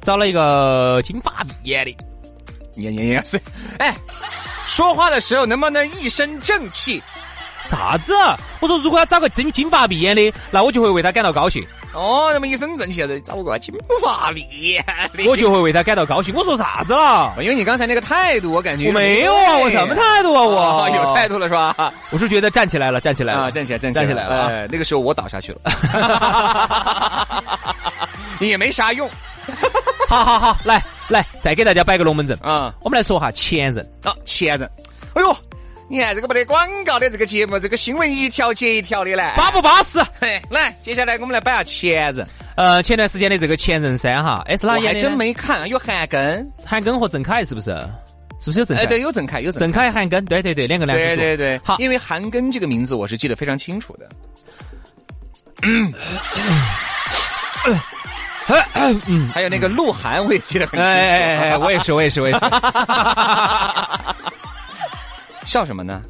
[0.00, 1.96] 找了一个金发碧眼的，
[2.74, 3.40] 你你你是，
[3.78, 3.96] 哎，
[4.66, 7.02] 说话的时候能不能一身正气？
[7.64, 8.12] 啥子？
[8.60, 11.66] 我说如果要找个真金发碧眼的，那我就会为他感到高兴。
[11.96, 14.84] 哦，那么一身正气，找个金发碧眼，
[15.26, 16.34] 我就会为他感到高兴。
[16.34, 17.34] 我说啥子了？
[17.40, 20.42] 因为你刚才那个态度，我感觉我没有啊，我什么态度啊？
[20.44, 21.92] 我有态度了是吧？
[22.12, 24.46] 我是觉得站起来了，站起来了，站起来，站站起来了。
[24.48, 25.60] 哎，那个时候我倒下去了，
[28.40, 29.08] 也没啥用。
[30.08, 32.74] 好好好，来来，再给大家摆个龙门阵啊！
[32.82, 34.70] 我们来说哈前任啊，前任。
[35.14, 35.36] 哎呦。
[35.88, 40.00] 你看这个没得广告的这个节目，这个新闻一条接一条的来，巴不巴适？
[40.20, 42.26] 嘿，来，接下来我们来摆下前任。
[42.56, 44.88] 呃，前段时间的这个前任三哈，哎是哪演的？
[44.88, 47.70] 还真没看，有韩庚，韩庚和郑恺是不是？
[48.40, 48.76] 是不是有郑？
[48.76, 51.02] 哎，对，有郑恺，有郑恺、韩庚，对对对，两个男主。
[51.02, 54.08] 对对对，好，因为韩庚这个名字我是记得非常清楚的。
[55.62, 55.92] 嗯，
[59.06, 60.90] 嗯，还有那个鹿晗，我也记得很清楚。
[60.90, 62.40] 哎，我也是，我也是，我也是。
[65.46, 66.02] 笑什么呢？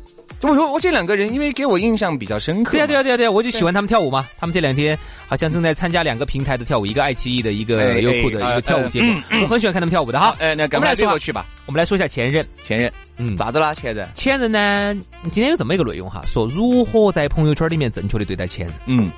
[0.43, 2.73] 我说我这两个人，因为给我印象比较深刻。
[2.73, 4.27] 对呀对呀对呀对呀，我就喜欢他们跳舞嘛。
[4.39, 4.97] 他们这两天
[5.27, 9.19] 好像正在参加两个平台的跳舞，一个爱奇艺的，一个优酷的一个跳舞节目。
[9.43, 10.37] 我很喜欢看他们跳舞的哈。
[10.39, 11.47] 哎，那我们来说过去吧。
[11.65, 13.73] 我们来说一下前任，前任，嗯，咋子啦？
[13.73, 14.95] 前任，前任呢？
[15.33, 18.75] 今天有这么一个内容哈，说如何在朋友圈里面正确的对待前任。
[18.87, 19.11] 嗯。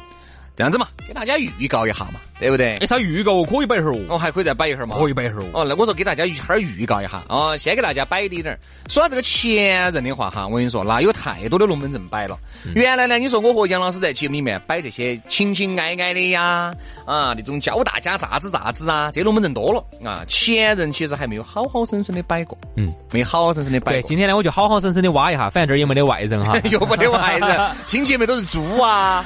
[0.59, 2.75] 这样子嘛，给大家预告一下嘛，对不对？
[2.81, 5.64] 哎，啥预告可以摆一会儿哦，哦，还可以再摆一会儿嘛，可以摆一会儿哦。
[5.64, 8.59] 那我说给大家一会儿预告一下哦，先给大家摆一点儿。
[8.88, 12.37] 说到这个前任的话哈，我跟你说，那有太多的龙门阵摆了。
[12.75, 16.73] 原来呢，你说我和杨老师在节目里面摆这些情情爱爱的呀，
[17.07, 20.25] 啊，那种教大家咋子咋子啊，这龙门阵多了啊。
[20.27, 23.92] 前任其实还没有好好生生的摆过，嗯，没好好生生的摆。
[23.92, 29.25] 对今天呢，我就好好生生的挖一下，反正这儿也没得外人哈， 又没得外人，听节目都是猪啊，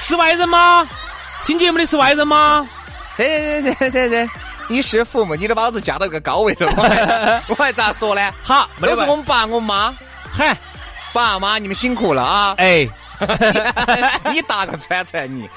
[0.00, 0.86] 是外人吗？
[1.44, 2.68] 听节目的是外人吗？
[3.16, 4.28] 谁谁谁谁谁
[4.68, 8.32] 你是父母，你都把老子嫁到个高位了， 我还我还咋说呢？
[8.42, 9.94] 好，没都是我们爸我妈，
[10.30, 10.56] 嗨，
[11.12, 12.54] 爸妈你们辛苦了啊！
[12.58, 12.88] 哎，
[14.32, 15.48] 你打个串串你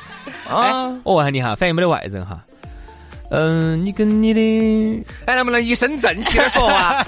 [0.49, 2.39] 哎啊！，我问下你哈，反正没得外人哈。
[3.31, 7.05] 嗯，你跟你的哎，能不能一身正气点说话？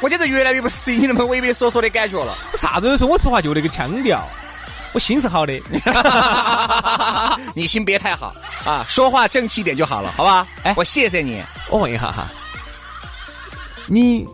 [0.00, 2.34] 我简直越来越不适应你那么畏畏缩缩的感觉了。
[2.54, 4.22] 啥子都说我说话就那个腔调，
[4.94, 5.60] 我心是好的。
[7.54, 10.46] 你心别太好啊，说话正气点就好了，好吧？
[10.62, 11.42] 哎我谢谢你。
[11.68, 12.30] 我问一下哈，
[13.86, 14.24] 你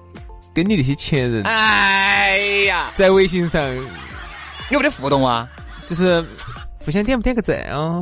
[0.54, 3.62] 跟你那些前任哎呀，在微信上
[4.70, 5.48] 有没得互动啊？
[5.86, 6.24] 就是
[6.84, 8.00] 互相点不点个赞啊？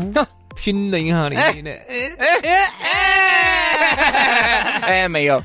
[0.57, 1.37] 评论一下的。
[1.37, 1.55] 哎
[2.19, 5.41] 哎哎，哎，没有。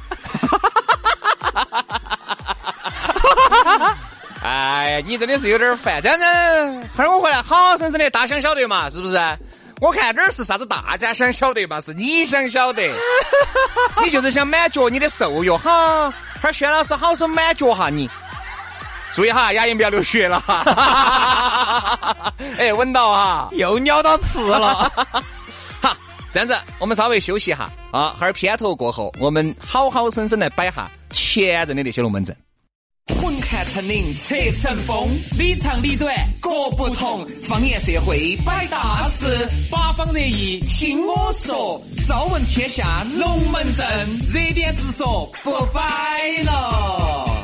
[4.43, 6.01] 哎呀，你真的是有点烦。
[6.01, 6.25] 这样子，
[6.97, 9.17] 后儿我回来好好生生的大想晓得嘛，是不是？
[9.81, 11.79] 我看这儿是啥子大家想晓得嘛？
[11.79, 12.93] 是你想晓得，
[14.03, 16.11] 你就是想满足你的兽欲哈。
[16.11, 18.09] 哈儿轩老师好生满足哈你。
[19.13, 22.33] 注意哈，牙龈不要流血了哈。
[22.57, 23.47] 哎，稳到哈。
[23.51, 24.91] 又咬到刺了。
[25.81, 25.95] 好，
[26.33, 32.35] 这样子，我们稍微休息一下啊，哈儿片头过后，我们好好生生来摆下前任的那些龙门阵。
[33.07, 37.27] 混看成岭侧成峰，里长里短各不同。
[37.43, 39.25] 方言社会摆大事，
[39.69, 41.81] 八方热议听我说。
[42.07, 43.85] 朝闻天下龙门阵，
[44.31, 45.81] 热点直说不摆
[46.43, 47.42] 了。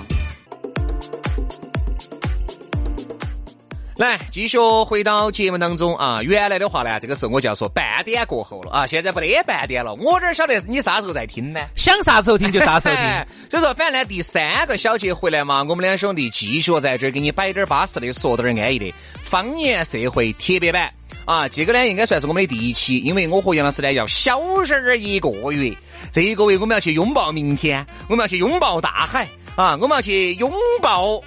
[3.99, 6.23] 来，继续回到节目当中啊。
[6.23, 9.93] 原来的话呢，这个时候我就要说半点过后了啊，现在不得半点了。
[9.95, 11.59] 我哪晓得你啥时候在听呢？
[11.75, 13.03] 想啥时候听就啥时候听。
[13.03, 20.89] 哎所以说，反正呢，第三个小节回来嘛，我们两兄弟继续在这儿给你摆点儿巴适的，说点儿安逸的方言社会特别版
[21.25, 21.45] 啊。
[21.49, 25.75] 这个呢，应该算是我们的第一期，因为我和杨老师呢要小生儿一个月，
[26.09, 30.49] 这一个月我们要去拥抱明天，我们要去拥抱大海啊，我们要去拥
[30.81, 31.21] 抱。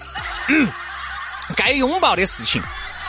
[1.56, 2.62] 该拥抱的事情，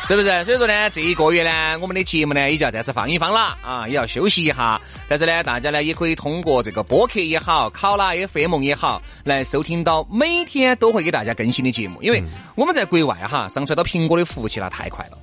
[0.07, 0.43] 是不是？
[0.43, 4.79] 所以说呢，这一个月呢，我们的节目呢也就要暂时放一放了啊，也要休息一下。
[5.07, 12.01] 但是呢，大家呢也可以通过这个播客也好，考拉 FM 也好，来收听到每天都会给大家更新的节目。
[12.01, 12.23] 因为
[12.55, 15.17] 我们在国外哈，上传到苹果的服务器那太快了，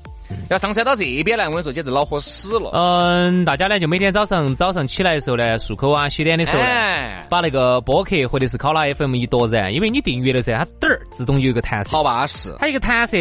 [0.48, 2.70] 要上传到这边来，我跟你说简直恼火死了。
[2.74, 12.54] 嗯，大家呢就每天早上早上起来的时候呢，漱口啊、洗脸的时候呢，哎，把那个播客或者是考拉 FM 一夺燃，因为你订阅了噻，它嘚儿自动有一个弹射，好巴适。
[12.58, 13.16] 它一个弹射，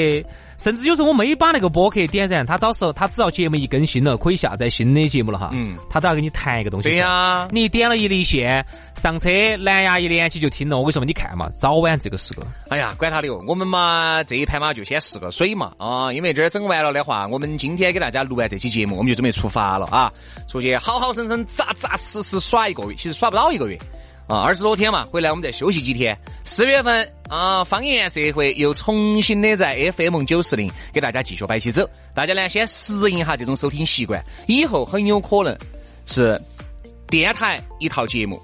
[0.59, 6.89] 甚至有时候我没把那个播客点燃，他到时候他只要节目一更新了，可以下载新的节目了哈，嗯他都要给你弹一个东西。
[6.89, 10.77] 对呀、你点了一离线，上车蓝牙一连起就听了。
[10.77, 12.45] 我跟你说嘛，你看嘛，早晚这个是个。
[12.67, 20.11] 哎呀，管他的哟，我们嘛这一盘嘛就先试个水嘛啊，因为这儿整完了的话，我们今天给大家录完这期节目，我们就准备出发了啊，
[20.45, 23.77] 出去好好生生、扎扎实实耍一个月，其实耍不到一个月
[24.29, 26.15] 啊，二十多天嘛，回来我们再休息几天。
[26.45, 35.57] 四月份啊，方言社会又重新的在 FM 九四零给大家继续摆起走，大家呢先适应一下这种收听习惯，以后很有可能
[36.05, 36.39] 是
[37.07, 38.39] 电台一套节目。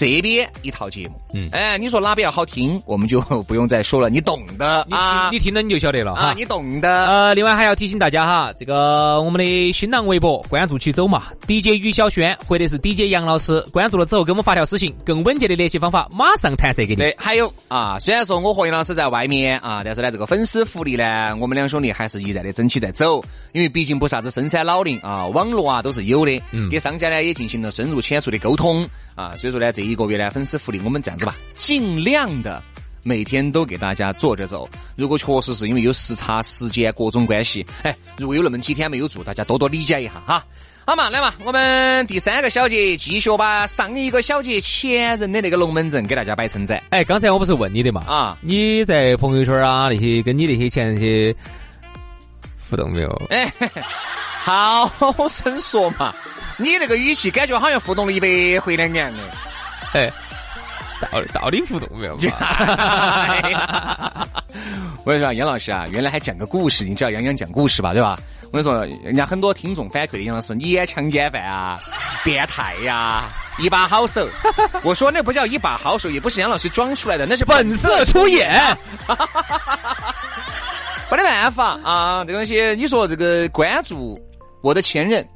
[0.00, 4.82] 这边一套节目，嗯，哎，你说哪边要好听，我们就 不用再说了，你懂的。
[4.88, 5.28] 你啊。
[5.28, 7.06] 听，你听了你就晓得了啊，你懂的。
[7.06, 16.96] 呃，另外还要提醒大家哈，这个我们的新浪微博关注起走嘛，DJ 于小轩或者是 DJ 杨老师，关注了之后给我们发条私信，更稳健的联系方法马上弹射给你。
[16.96, 32.62] 对，还有啊，虽然说我和杨老师在外面啊，但是呢，这个粉丝福利呢，我们两兄弟还是一再的争取在走，因为毕竟不是啥子深山老林啊，网络啊都是有的，嗯，跟商家呢也进行了深入浅出的沟通啊，所以说呢，这一个月呢，粉丝福利我们这样子吧，尽量的。
[33.02, 34.68] 每天都给大家做着走。
[34.94, 40.44] 如果确实是因为有时差、时间各种关系，哎，如果有那么几天没有做，大家多多理解一下哈。
[40.84, 46.82] 好嘛，来嘛，我们第三个小节继续把上一个小节前人的那个龙门阵给大家摆成展。
[46.90, 48.04] 哎，刚才我不是问你的嘛？
[48.06, 51.34] 啊你在朋友圈啊那些跟你那些前那些
[52.68, 53.22] 互动没有？
[53.30, 53.50] 哎，
[54.36, 54.92] 好
[55.26, 56.14] 生说嘛，
[56.60, 58.28] 你那个语气感觉好像互动了一百
[58.60, 59.22] 回两年的。
[59.92, 60.12] 哎，
[61.10, 62.14] 到底到底互动没有
[65.04, 68.18] 我跟你说，杨老师啊，原来还讲个故事，你知道杨洋讲故事吧，对吧？
[68.52, 71.80] 我跟你说，人家很多听众反馈的杨老师，你演强奸犯啊，
[72.24, 74.28] 变态呀、一把好手。
[74.82, 78.52] 我说那不叫一把好手，也不是杨老师装出来的，那是本色出演。
[81.10, 84.20] 没得办法啊，这个东西，你说这个关注
[84.62, 85.26] 我的前任，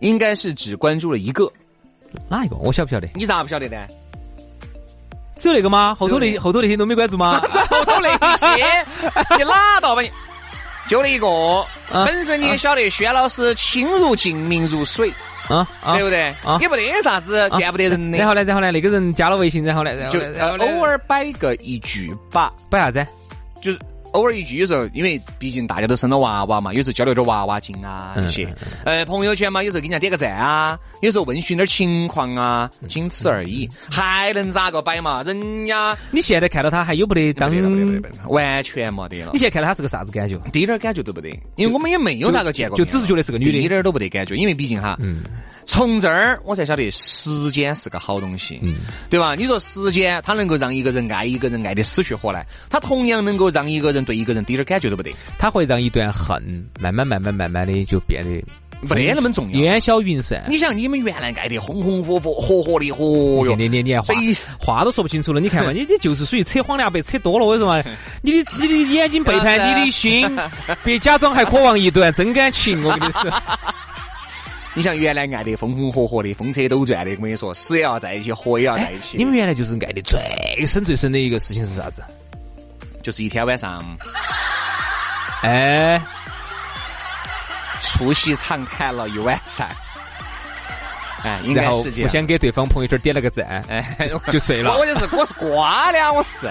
[0.00, 1.50] 应该是只关注了一个，
[2.28, 2.56] 哪一个？
[2.56, 3.08] 我晓不晓得？
[3.14, 3.76] 你咋不晓得呢？
[5.36, 5.94] 只有那个吗？
[5.98, 7.40] 后头那那后头那些都没关注吗？
[7.68, 8.64] 后头那些，
[9.36, 10.10] 你拉倒吧你！
[10.86, 11.26] 就那一个，
[11.90, 15.10] 啊本身你也晓得，轩老师清如镜，明如水，
[15.48, 16.22] 啊啊对不对？
[16.44, 23.06] 啊也不得啥子见不得人的，然后呢，然后呢，那个人加了微信，然后呢，然后就偶尔摆个一句吧，摆啥子？
[23.62, 23.78] 就是
[24.14, 28.48] 偶尔一句，有时候因为毕竟大家都生了娃娃嘛，有时候交流点娃娃经啊嗯一些，
[28.84, 35.22] 呃，朋友圈嘛，有时候给人家点个赞啊，有时候问询点情况啊，嗯仅此而已，还能咋个摆嘛？
[35.24, 37.50] 人家你现在看到他还有不得当？
[38.28, 40.40] 完全没得了，现在看到他是个啥子感觉？
[40.52, 43.58] 一点感觉都不得，因为我们也没有咋个见过，就只是觉得是个女的。
[43.58, 45.22] 一点都不得感觉，因为毕竟哈，嗯。
[45.66, 49.34] 从这儿我才晓得时间是个好东西，嗯，对吧？
[49.34, 56.42] 你说时间它能够让一个人爱一个人爱得死去活来，它同样能够让一个人对一个人滴点儿感觉都不得，他会让一段恨
[56.80, 58.44] 慢慢慢慢慢慢的就变得
[58.94, 59.60] 没得那么重要。
[59.60, 60.44] 烟消云散。
[60.48, 63.68] 你想，你们原来爱得红红火火、火火的，嚯哟你！
[63.68, 64.14] 你你你话
[64.58, 67.82] 话都说不清楚了，你看嘛， 你你就是属于扯谎两百扯多了，我跟你说嘛，
[68.20, 70.28] 你的 你的眼睛背叛你的心，
[70.84, 73.22] 别假装还渴望一段真感情，我跟你说。
[74.76, 79.16] 你像原来爱得风风火火的、风车斗转的，我跟你说，死也要在一起，活也要在一起。
[79.16, 82.02] 你们原来就是爱的最深最深的一个事情是啥子？
[83.04, 83.84] 就是一天晚上
[85.42, 86.00] 哎，
[87.80, 89.68] 促膝长谈了一晚上，
[91.22, 91.82] 哎，应然后。
[91.82, 94.78] 互相给对方朋友圈点了个赞，哎，就睡了我。
[94.78, 96.50] 我就是我是瓜的啊，我是。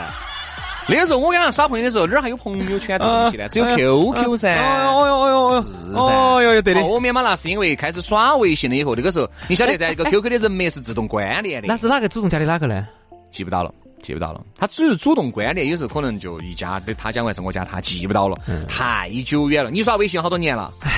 [0.86, 3.48] 那个时候我跟他耍朋友的时候，哪儿还有朋友圈这种东西呢？
[3.50, 3.66] 只有
[4.14, 4.54] QQ 噻。
[4.60, 6.84] 哦哟哦哟哦是哟，哦哟哟，对的。
[6.84, 12.86] 后面嘛，那是因为开始耍微信了以后，那个时候你晓得噻，一个 QQ 的人脉是自动关联的那，是哪个主动加的哪个呢？
[13.32, 13.74] 记不到了。
[14.04, 18.38] 记不到了，他只是主动关联，有时候可能就一家的，他讲完是我家他，记不到了，
[18.68, 19.72] 太久远了。
[19.72, 20.72] 你耍微信好多年了。
[20.82, 20.92] 哎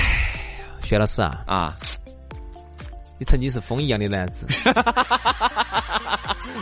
[0.82, 1.74] 薛老师啊，啊？
[3.18, 4.46] 你曾经是风一样的男子，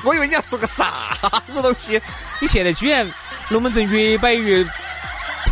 [0.04, 1.16] 我以为你要说个啥
[1.46, 2.00] 子东西，
[2.40, 3.06] 你现在居然
[3.50, 4.64] 龙门阵越摆越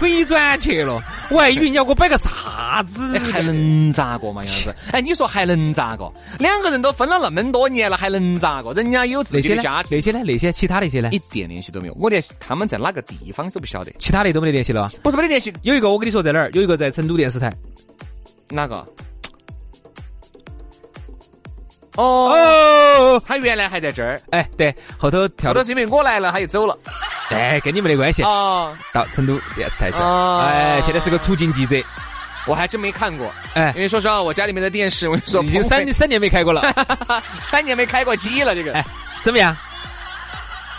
[0.02, 0.98] 腿转去了，
[1.30, 4.74] 我还以为你要给我摆个啥子哎，还能咋个嘛，杨老师？
[4.90, 6.12] 哎，你说还能咋个？
[6.40, 8.72] 两个人都分了那么多年了，还能咋个？
[8.72, 9.80] 人家有自己的家？
[9.84, 10.20] 庭，那些呢？
[10.24, 11.10] 那些其他那些呢？
[11.12, 11.96] 一点联系都没有。
[12.00, 14.90] 我连他们在哪个地方都不晓得，其他的都没得联系了。
[15.04, 15.52] 不是没得联系。
[15.62, 17.52] 有一个我跟你说在哪儿，有一个在成都电视台。
[18.50, 18.84] 哪个？
[21.96, 26.76] 哦，他原来还在这儿，哎，对，后头跳到后头，是因为我来了，他就走了。
[27.30, 28.22] 哎，跟你没得关系。
[28.22, 29.98] 哦，到成都电视台去。
[29.98, 31.76] 哦哎，现在是个出境记者。
[32.46, 33.30] 我还真没看过。
[33.54, 36.62] 哎因，为说实话，我家里面的电视，我跟你说，已经三三年没开过了。
[37.40, 38.84] 三年没开过机了，这个哎，
[39.22, 39.56] 怎么样？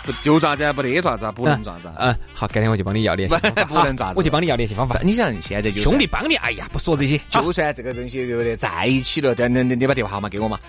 [0.04, 0.72] 不就咋子啊？
[0.72, 1.32] 不得咋子啊？
[1.32, 1.94] 不能咋子啊？
[1.98, 3.64] 嗯，好，改天我就帮你要联系方法。
[3.64, 4.98] 不能咋子我去帮你要联系方法。
[5.02, 7.18] 你想现在就兄弟帮你，哎呀，不说这些。
[7.30, 10.58] 就算这个东西对不对，在一起了，但那你你把电话号码给我嘛。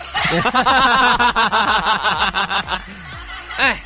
[3.57, 3.83] 哎，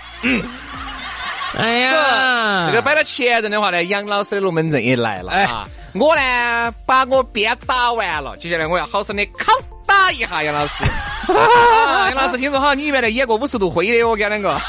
[1.57, 5.67] 哎呀，这个摆到前任的话呢，杨老师的龙门阵也来了啊。
[5.93, 9.47] 我呢，把我鞭打完了，接下来我要好生的拷
[9.85, 10.83] 打一下杨老师。
[10.85, 14.59] 啊 杨老师，听说好，你原来演过五十度灰的，我跟两个。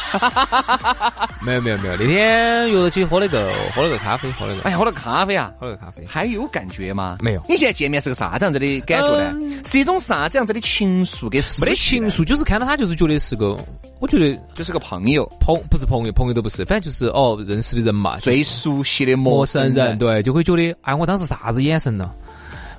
[1.41, 6.05] 没有没有没有，那天约着去喝了个喝了个咖啡，喝了个哎呀，喝了咖啡啊，喝了个咖啡。
[6.07, 7.16] 还有感觉吗？
[7.21, 9.62] 没有你现在见面是个啥子样子的感觉呢？
[9.64, 13.57] 是一种啥子样子的情愫跟没得情愫，就是看到他就是觉得是个，
[13.99, 19.97] 我觉得就是个朋友，朋不是朋友，朋友都不是，反正就是哦认识的人嘛，最熟悉的陌生人，。
[19.97, 22.11] 对，就会觉得哎，我当时啥子眼神呢？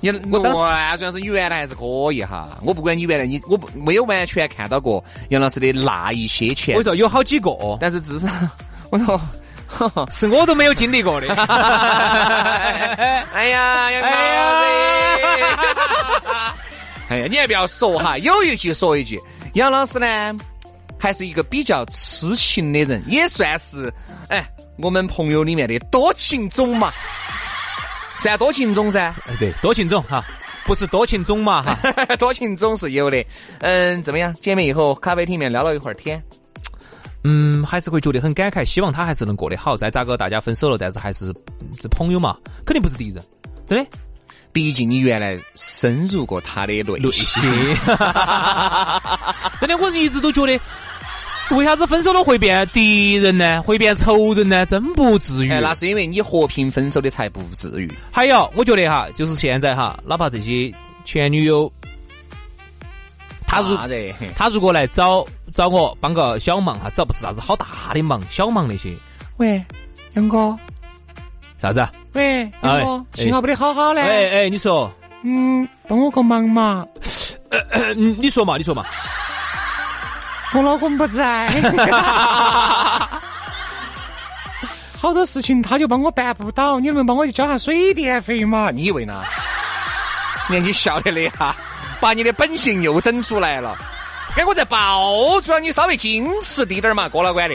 [0.04, 8.28] 你我完全是原来还是可以哈，我不管你原来你我不没有完全看到过杨老师的那一些钱我，说有好几个，但是至少
[8.90, 9.20] 我说，
[10.10, 11.32] 是我都没有经历过的。
[13.32, 14.14] 哎呀，杨老师，
[17.08, 19.20] 哎呀，你还不要说哈，有一句说一句，
[19.54, 20.32] 杨老师呢
[20.98, 23.88] 还是一个比较痴情的人，也算是
[24.26, 24.44] 哎
[24.78, 26.92] 我们朋友里面的多情种嘛，
[28.22, 29.14] 算多情种噻。
[29.26, 30.24] 哎，对，多情种哈，
[30.64, 31.76] 不是多情种嘛哈。
[32.16, 33.22] 多情总是有的。
[33.60, 34.32] 嗯，怎么样？
[34.34, 36.22] 见面以后，咖啡厅里面聊了一会儿天。
[37.24, 39.76] 嗯，还是会觉得很感慨，希望他还是能过得好。
[39.76, 43.22] 再咋个，大家分手了，但是还是嗯这朋友嘛，肯定不是敌人，
[43.66, 43.90] 真的。
[44.52, 47.42] 毕竟你原来深入过他的内心。
[49.58, 50.60] 真的，我是一直都觉得，
[51.56, 53.62] 为啥子分手了会变敌人呢？
[53.62, 54.64] 会变仇人呢？
[54.66, 55.50] 真不至于。
[55.50, 57.90] 哎，那是因为你和平分手的才不至于。
[58.10, 60.72] 还有，我觉得哈，就是现在哈，哪怕这些
[61.04, 61.70] 前女友，
[63.46, 63.76] 他如？
[64.34, 65.24] 他如果来找
[65.54, 68.94] 找我帮个小忙哈，只要不是啥子好大的忙，小忙那些，
[69.36, 69.62] 喂，
[70.14, 70.56] 杨哥，
[71.60, 71.90] 啥子啊？
[72.14, 74.00] 喂，杨哎哥，信号不得好好嘞。
[74.00, 74.90] 哎哎，你说，
[75.22, 76.86] 嗯，帮我个忙嘛，
[77.94, 78.84] 嗯，你说嘛，你说嘛。
[80.54, 81.48] 我老公不在。
[84.98, 88.70] 好多事情他就帮我办不到，你能帮我去交下水电费吗？
[88.72, 89.22] 你以为呢？
[90.48, 91.56] 年纪小的嘞哈，
[92.00, 93.76] 把你的本性又整出来了。
[94.36, 97.54] 给我再包装你稍微矜持滴点儿嘛，郭老倌的。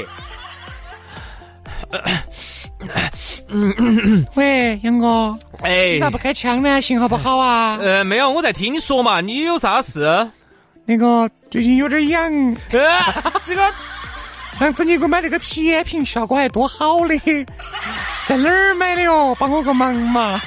[4.35, 6.81] 喂，杨哥，哎你咋不开枪呢？
[6.81, 7.77] 信号不好啊。
[7.81, 10.29] 呃，没有，我在听你说嘛，你有啥事？
[10.89, 12.31] 那个最近有点痒，
[12.71, 13.61] 呃，这个
[14.53, 17.19] 上次你给我买那个皮炎平效果还多好嘞，
[18.25, 19.35] 在哪儿买的哦？
[19.37, 20.41] 帮我个忙嘛！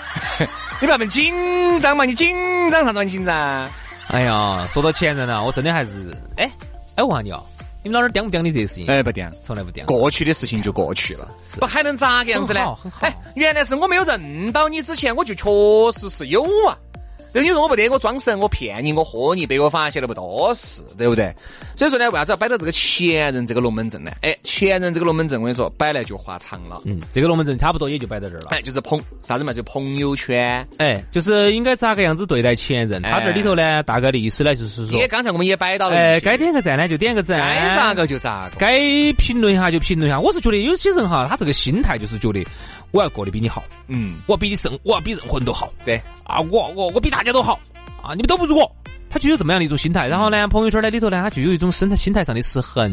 [0.80, 2.34] 你不要那么紧张嘛，你紧
[2.70, 3.02] 张啥子嘛？
[3.02, 3.70] 你紧张？
[4.06, 6.50] 哎呀，说到前任了，我真的还是，哎
[6.96, 7.44] 哎，我问下你哦，
[7.82, 8.86] 你们老儿刁不刁你这个事情？
[8.86, 9.84] 哎，不掂，从来不刁。
[9.84, 11.28] 过去的事情就过去了，
[11.60, 12.90] 不还能咋个样子呢很好很？
[12.90, 15.44] 好哎，原来是我没有认到你之前，我就确
[16.00, 16.72] 实是有啊。
[17.32, 21.34] 那你说我不得，我装神，我骗你，我豁你，被我发现了不多事，对不对？
[21.76, 24.12] 所以说呢，为啥子要摆到这个前任这个龙门阵呢？
[24.22, 26.80] 哎，前任这个龙门阵，我跟你说，摆来就话长了。
[26.84, 28.48] 嗯，这个龙门阵差不多也就摆到这儿了。
[28.50, 30.66] 哎，就是朋啥子嘛，就朋友圈。
[30.78, 33.02] 哎，就是应该咋个样子对待前任？
[33.02, 38.56] 他这里头呢，大概的意思呢，就是说刚才我们也摆到了哎，该点个赞呢就点个赞，该咋个就咋个。
[38.58, 38.80] 该
[39.18, 40.18] 评论一下就评论一下。
[40.18, 42.44] 我是觉得有些人哈，他这个心态就是觉得
[42.90, 47.58] 我要过得比你好，嗯，我比你胜，我要比任何人都好对，啊，我我我比大家都好
[48.02, 48.70] 啊，你们都不如我。
[49.10, 50.06] 他就有这么样的一种心态。
[50.06, 52.92] 然后呢，朋友圈呢里头呢，他就有一种生态心态上的失衡。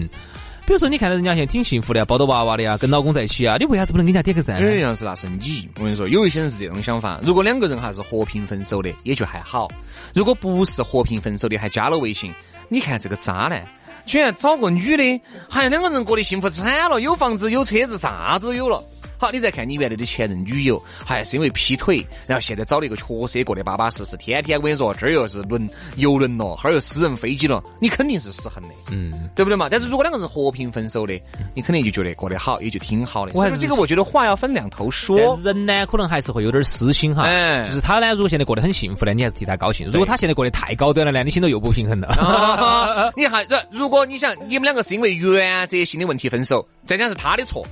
[0.66, 4.72] 比如说，你看到人家现在挺幸福的呀，抱着娃娃的呀，跟老公在一起啊，你为啥子不能给人家点个赞呢？
[4.72, 7.20] 有样是那是你，我跟你说，有一些人是这种想法。
[7.22, 9.68] 如果两个人哈是和平分手的，也就还好；
[10.14, 12.34] 如果不是和平分手的，还加了微信，
[12.70, 13.64] 你看这个渣男，
[14.06, 18.82] 居然找个女的，还有两个人过得幸福惨了，有房子有车子，啥子都有了。
[19.18, 28.70] 好，你再看你原来的前任女友，还是因为劈腿，然后现在找了一个确实也过得巴巴适适，天天我跟你说，这儿又是轮游轮了，哈儿又私人飞机了，你肯定是失衡的。
[28.92, 29.68] 嗯，对不对嘛？
[29.70, 31.20] 但是如果两个人和平分手的，
[31.54, 33.32] 你肯定就觉得过得好，也就挺好的。
[33.34, 37.24] 我还是这个，我觉得话要分两头说人呢，可能还是会有点私心哈。
[37.24, 42.08] 哎就是他呢，如果现在过得很幸福呢，你还是替他高兴；如果他现在过得太高端了呢，你心头又不平衡了。
[42.16, 47.66] 啊你还这，如果你想你们两个是因为原则性的问题分手，再讲是他的错。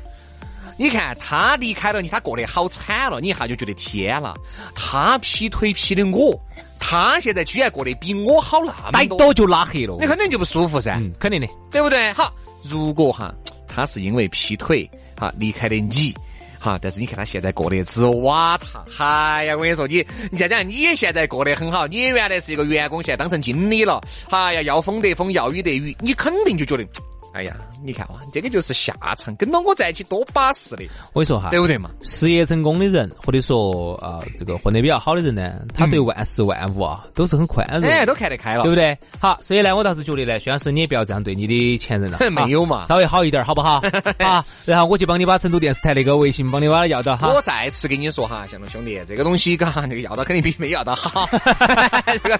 [0.78, 4.34] 你看他离开了你，他过得好惨了，你一下就觉得天了，
[4.76, 6.40] 他劈腿劈的我，
[6.80, 8.60] 他现在居然过得比我好
[8.92, 9.98] 那么多，就拉黑了。
[10.00, 10.98] 你肯定就不舒服噻。
[11.00, 11.48] 嗯，肯定的。
[11.72, 12.12] 对不对？
[12.14, 13.34] 好，如果哈
[13.68, 16.14] 他是因为劈腿哈离开的你。
[16.60, 24.00] 哈，但是你看他现在过得之瓦塔，哎呀，我跟你说，你你再讲，你现在过得很好，你原来是一个员工，现在当成经理了，
[24.30, 26.88] 哎呀，要风得风，要雨得雨，你肯定就觉得，
[27.34, 31.90] 哎呀，你看哇，这个就是下场，跟到我在一起多巴适的，我跟你说哈，对不对嘛？
[32.02, 37.90] 事业成功的人，或者说啊、这个混得比较好的人呢，他对万事万物啊都是很宽容的。
[37.90, 38.98] 哎，都看得开了，对不对？
[39.20, 43.82] 好，所以呢，我倒是觉得呢，薛老师你也不要这样对你的前任了， 没有嘛啊稍微好一点，好不好？
[44.20, 47.42] 啊，然后我去帮你把成都电视台那个微信帮你把它要到哈我。
[47.42, 51.28] 再次跟你说哈，向东兄弟，这个东西嘎，那个要到肯定比没要到好，
[52.24, 52.40] 这个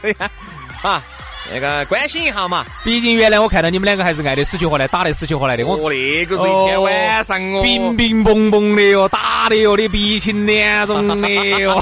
[0.82, 1.04] 啊，
[1.54, 2.66] 那个关心一下嘛。
[2.84, 5.66] 毕竟原来我看到你们两个还是爱得死去活来，打得死去活来的。
[5.66, 11.30] 我我那个是一天晚上哦，冰冰蹦蹦的哟，打的哟，你鼻青脸肿的
[11.60, 11.80] 哟。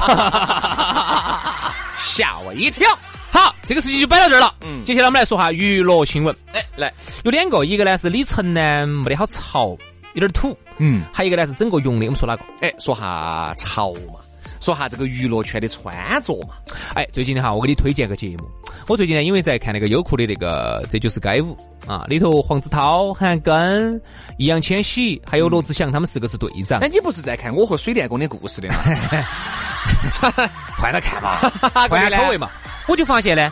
[1.97, 2.87] 吓我一跳。
[3.31, 4.53] 好，这个事情就摆到这儿了。
[4.61, 6.35] 嗯接下来我们来说下娱乐新闻。
[6.53, 6.91] 哎，来，
[7.23, 9.77] 有两个，一个呢是李晨呢没得好潮，
[10.13, 10.57] 有点土。
[10.79, 12.43] 嗯，还有一个呢是整个用的，我们说哪个？
[12.59, 14.19] 哎，说下潮嘛，
[14.61, 16.55] 说下这个娱乐圈的穿着嘛。
[16.93, 18.49] 哎，最近的哈，我给你推荐个节目。
[18.87, 21.57] 我最近呢，因为在看那个优酷的那个《这就是街舞》
[21.91, 23.99] 啊，里头黄子韬、韩庚、
[24.37, 26.87] 易烊千玺还有罗志祥他们四个是队长哎，。
[26.87, 28.75] 你不是在看我和水电工的故事的吗？
[30.77, 31.31] 换了看嘛，
[31.89, 32.49] 换下口味嘛。
[32.87, 33.51] 我就发现呢，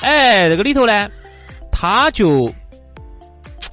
[0.00, 1.08] 哎，这个里头呢，
[1.70, 2.52] 他就。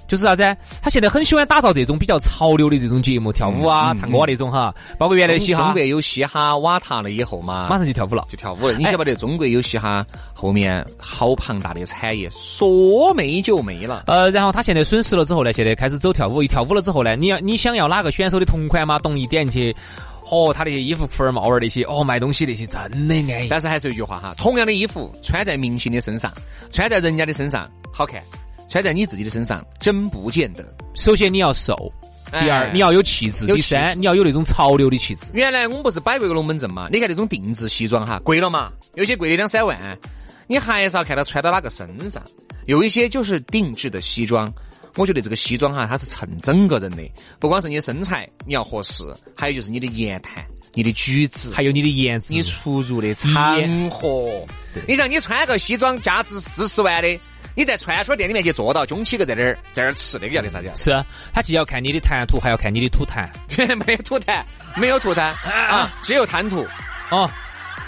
[0.07, 0.57] 就是啥子？
[0.81, 8.25] 他现在很喜欢打造这种比较潮流的这种节目，跳舞啊、唱歌啊那种哈，包括原来的嘻哈中国，有嘻哈瓦塔了以后嘛，马上就跳舞了。
[8.29, 8.73] 就跳舞了。
[8.73, 14.03] 你晓不得中国有嘻哈后面好庞大的产业，说没就没了。
[14.07, 19.75] 呃，然后他现在损失了之后呢，现在开始走跳舞，一跳舞了之后呢，你要你想要哪个选手的同款嘛，懂一点去，
[20.29, 23.47] 哦，他那些衣服、裤儿、帽儿那些，哦，卖东西那些真的安逸。
[23.49, 26.31] 但是还是有一句话哈，同样的衣服穿在明星的身上，
[26.71, 28.21] 穿在人家的身上好看，
[28.67, 30.65] 穿在你自己的身上真不见得。
[30.95, 31.75] 首先你要瘦，
[32.31, 35.25] 第二哎你要有气质，第三你要有那种潮流的气质。
[35.33, 36.89] 原来我们不是摆过一个龙门阵嘛？
[36.91, 39.77] 你看那种定制西装哈，贵了嘛，有些贵的两三万，
[40.47, 42.21] 你还是要看他穿到哪个身上。
[42.65, 44.51] 有一些就是定制的西装，
[44.97, 47.03] 我觉得这个西装哈，它是衬整个人的，
[47.39, 49.05] 不光是你的身材你要合适，
[49.37, 54.29] 还有就是你的言谈、你的举止，还有你的颜值，你出入的场合。
[54.85, 57.17] 你像你穿个西装价值四十万的，
[57.57, 60.69] 你在串串店里面去坐到，中起个在那儿在那儿吃，那个叫的啥子？
[60.75, 61.03] 是
[61.33, 63.27] 他既要看你的谈吐，还要看你的吐痰。
[63.87, 64.43] 没有吐痰，
[64.75, 66.63] 没有吐痰啊，只有谈吐。
[67.09, 67.27] 哦，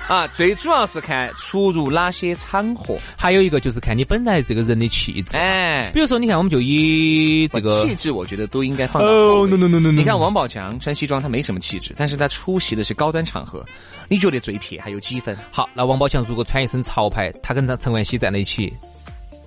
[0.08, 2.98] 啊，最主要是看出入哪些场合。
[3.16, 5.38] 还有一个就是看你本来这个人的气质。
[5.38, 13.64] 哎，比如说，你看，我们就以这个气质，我觉得都应该放 no no no no no 你看王宝强穿西装，他没什么气质，但是他出席的是高端场合，
[14.08, 15.38] 你觉得最撇还有几分？
[15.52, 18.74] 好，那王宝强如果穿一身潮牌，他跟陈冠希站在一起，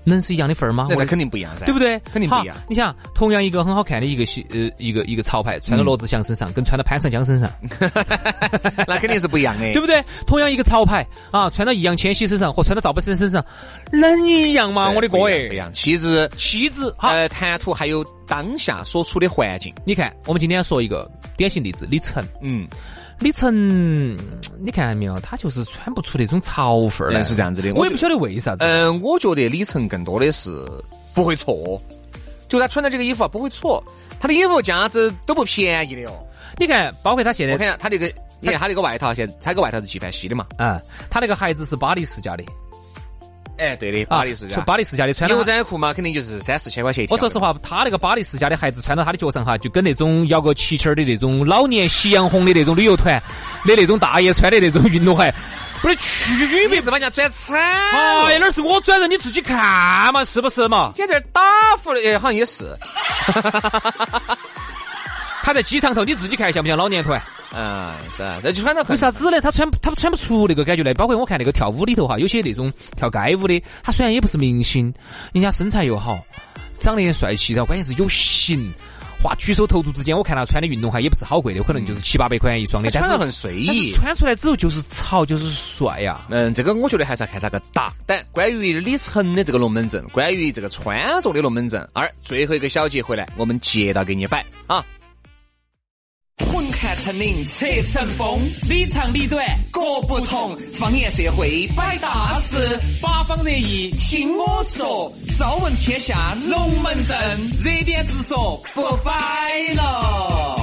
[0.04, 0.86] 能是一样的份儿吗？
[0.90, 1.78] 那肯定不一样噻，对不？
[1.78, 1.98] 对？
[2.12, 7.50] 肯定不一样你想，同样一个很好看的一个西呃一个一个潮牌，穿到罗志祥身上，跟穿到潘长江身上，
[8.86, 10.02] 那肯定是不一样的，对不对？
[10.26, 13.44] 同样一个潮牌啊，穿到易烊千玺身上和穿到赵本山身上，
[13.92, 14.90] 能一样吗？
[14.90, 17.08] 我的哥哎，不一样，气质、气质好。
[17.10, 22.24] 呃，谈吐还有当下所处的环境，你看，我们今天说一个典型例子，李晨。
[22.40, 22.66] 嗯，
[23.22, 24.16] 李晨，
[24.58, 25.18] 你看见没有？
[25.20, 28.64] 他就是穿不出那种潮范儿来，嗯是这样子的我也不晓得为啥子。
[28.64, 30.50] 嗯，我觉得李晨更多的是
[31.14, 31.80] 不会错，
[32.48, 33.82] 就他穿的这个衣服啊不会错，
[34.18, 36.14] 他的衣服价值都不便宜的哦。
[36.58, 40.44] 你看，包括他现在我看一下他那个，你看他那个外套，现在他那个外套是纪梵希的嘛？
[40.58, 42.42] 啊，他那个鞋子是巴黎世家的，
[43.62, 44.60] 哎，对的，啊巴黎世家是。
[44.62, 45.44] 巴黎世家的，穿牛。
[45.44, 47.14] 仔裤嘛，肯定就是三四千块钱一条。
[47.14, 53.22] 我说实话，他那个巴黎世家的孩子穿到他的脚上哈，就跟那种摇个旗签儿的那种老年夕阳红的那种旅游团
[53.64, 55.32] 的那种大爷穿的那种运动鞋，
[55.80, 56.80] 不是区别。
[56.80, 59.56] 是把人家转惨哎，那是我转人，你自己看
[60.12, 60.92] 嘛，是不是嘛？
[60.96, 61.40] 现在打
[61.82, 62.76] 服的，哎，好像也是。
[65.42, 67.20] 他在机场头，你自己看像不像老年团？
[67.54, 69.40] 嗯，是啊，那就穿得很为啥子呢？
[69.40, 70.94] 他穿他穿不出那个感觉来。
[70.94, 74.92] 包括我看那个跳舞里头哈，有些那种跳街舞的，他虽然也不是明星，
[75.32, 76.18] 人家身材又好，
[76.78, 78.72] 长得也帅气，然后关键是有型。
[79.24, 83.92] 哇，举手投足之间，我看他穿的运动鞋也不是好贵的，可能就是七八百块钱一双的，但是穿得很随意。
[83.92, 87.92] 穿出来之后就是潮，就是帅呀、嗯，这个我觉得还是要看咋个打。
[88.04, 94.84] 但关于李晨的这个龙门阵，关于这个穿着的龙门阵，二最后一个小节回来，我们接到给你摆啊。
[96.50, 100.56] 魂看成岭侧成峰，里长里短各不同。
[100.74, 102.56] 方言社会摆大事，
[103.00, 105.12] 八方热议听我说。
[105.38, 109.12] 朝闻天下龙门阵，热点直说不摆
[109.74, 110.61] 了。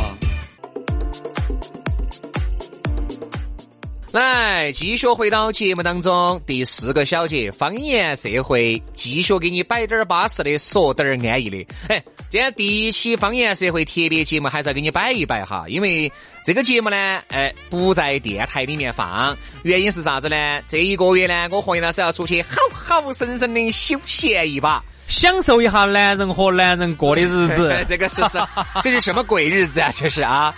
[4.12, 11.64] 来，继续回到节目当中，第四个小节，方言社会，继续给你摆点儿巴适的，说点儿安逸的。
[11.88, 16.12] 哎，今天第一期方言社会特别节目还是要给你摆一摆哈，因为
[16.44, 20.60] 这个节目呢，哎，不在电台里面放，原因是啥子呢？
[20.68, 24.84] 这一个月呢，我和杨老师要出去好好生生的休闲一把。
[25.10, 27.76] 享受一下男人和男人过的日子。
[27.90, 28.40] 这个是是，
[28.82, 29.92] 这是什么鬼日子啊？
[29.94, 30.54] 这是啊，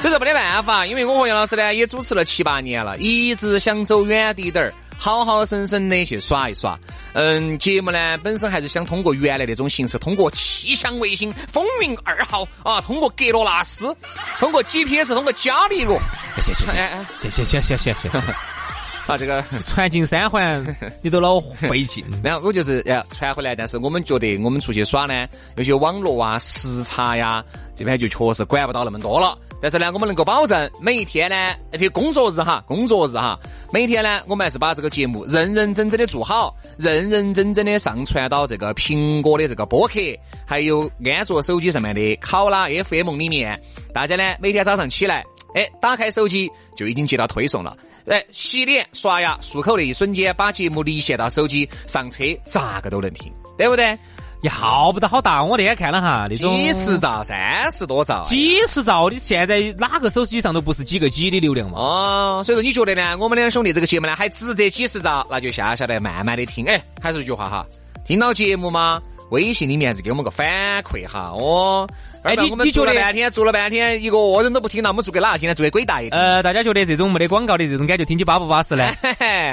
[0.00, 6.78] 所以说没得办法，因为我和杨老师呢也主持了七八年了，一直想走远滴点儿，好好生生的去耍一耍。
[7.14, 13.94] 嗯，节目呢本身还是想通过原来那种形式，通过气象卫星风云二号啊，通过格罗纳斯，
[14.40, 15.96] 通过 GPS，通过伽利略，
[16.40, 16.72] 谢谢谢
[17.18, 18.10] 谢谢谢谢谢谢谢。
[19.06, 19.44] 啊这个。
[19.66, 20.64] 传进三环，
[21.02, 22.04] 你都老费劲。
[22.22, 25.26] 然后我就是要传回来，但是我们觉得我们出去耍呢，
[25.56, 27.44] 有些网络啊、时差呀，
[27.74, 29.36] 这边就确实管不到那么多了。
[29.60, 31.36] 但是呢，我们能够保证每一天呢，
[31.72, 33.38] 而且工作日哈，工作日哈，
[33.72, 40.00] 每天呢，我们还是把这个节目认认真真的做好，认认真真的上传到这个苹果的这个播客，
[40.44, 43.60] 还有安卓手机上面的考拉 FM 里面。
[43.94, 45.24] 大家呢，每天早上起来，
[45.54, 47.76] 哎，打开手机就已经接到推送了。
[48.06, 53.96] 哎，洗脸、刷牙、漱口的一瞬间，把节目离线到手机，上车咋个都能听，对不对？
[54.42, 61.78] 要不得好大，我那天看了哈，那种几十兆、三十多兆，几十兆，你现在哪个手机上都不是几个 G 的流量嘛？
[61.78, 63.16] 哦，所以说你觉得呢？
[63.18, 66.66] 我们两兄弟这个节目呢，还值这几十兆，那就下下来慢慢的听。
[66.66, 67.64] 哎，还是那句话哈，
[68.04, 69.00] 听到节目吗？
[69.30, 70.44] 微信里面还是给我们个反
[70.82, 71.32] 馈哈。
[71.36, 71.88] 哦，
[72.22, 75.54] 哎你我们你觉得半天，做了半天，一个人都不听，那我们做给哪个听呢？
[75.54, 76.08] 做给鬼大爷。
[76.10, 78.84] 呃，大家觉得这种没得广告的这种感觉听起巴不巴适呢？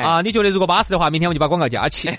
[0.03, 2.09] 啊，你觉得如果巴适的话，明天我就把广告加起。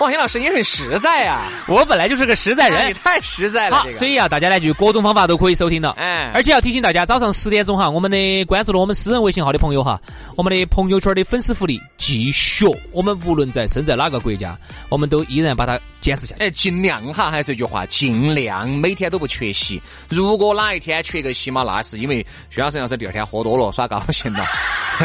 [0.00, 2.94] 哇，杨老师你很实在啊， 我本来就是个实在人哎你。
[2.94, 5.90] 太实在了，所以啊，大家呢就各种方法都可以收听了。
[5.98, 10.00] 哎而且要提醒大家，早上十点钟哈，我们的关注了我们私人微信号的朋友哈，
[10.36, 14.56] 我们的朋友圈的粉丝福利继续，我们无论在身在哪个国家，
[14.88, 16.44] 我们都依然把它坚持下去。
[16.44, 19.82] 哎，尽量哈，还是这句话，尽量每天都不缺席。
[20.08, 24.46] 如果哪一天缺个席嘛，那是因为薛老师要是第二天喝多了，耍高兴了，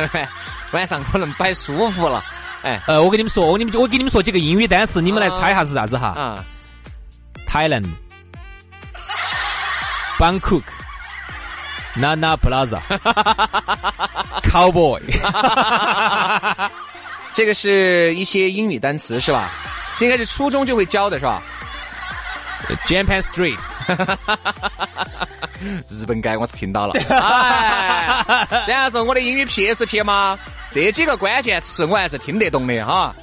[0.74, 2.24] 晚上可能摆舒服了。
[2.64, 6.44] 哎呃，我跟你们说，我跟你们我给你们说几个英语单词，你们来猜一下是啥子哈啊
[7.48, 7.86] ，？Thailand、
[10.18, 10.64] Bangkok、
[11.96, 12.82] Nana Plaza、
[14.42, 15.02] Cowboy。
[17.34, 19.52] 这个是一些英语单词是吧？
[20.00, 21.42] 这应该是初中就会教的是吧？
[22.86, 23.58] Japan Street，
[25.90, 26.94] 日本街我是听到了。
[27.10, 30.38] 哎， 虽然说我的英语 PSP 嘛，
[30.72, 33.16] 这几个关键词我还是听得懂的哈。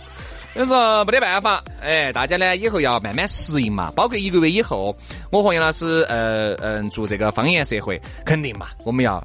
[0.53, 3.91] 所以说没得办法，哎，大家呢以后要慢慢适应嘛。
[3.97, 4.97] 包括一个月以后，
[5.33, 9.23] 我和杨老师呃嗯做这个方言社会，肯定嘛，我们要。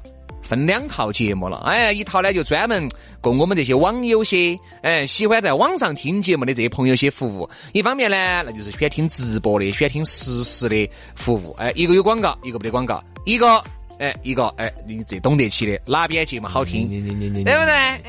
[0.50, 2.88] 分两套节目了，哎，一套呢就专门
[3.20, 7.48] 供我们这些网友些，哎，喜欢在网上听节目的这些朋友些服务。
[7.72, 11.54] 一方面呢，那就是喜欢听直播的，喜欢听实时的服务。
[11.56, 13.62] 哎，一个有广告，一个没得广告，一个
[14.00, 17.54] 哎，一个哎，你最懂得起的哪边节目好听，对不对？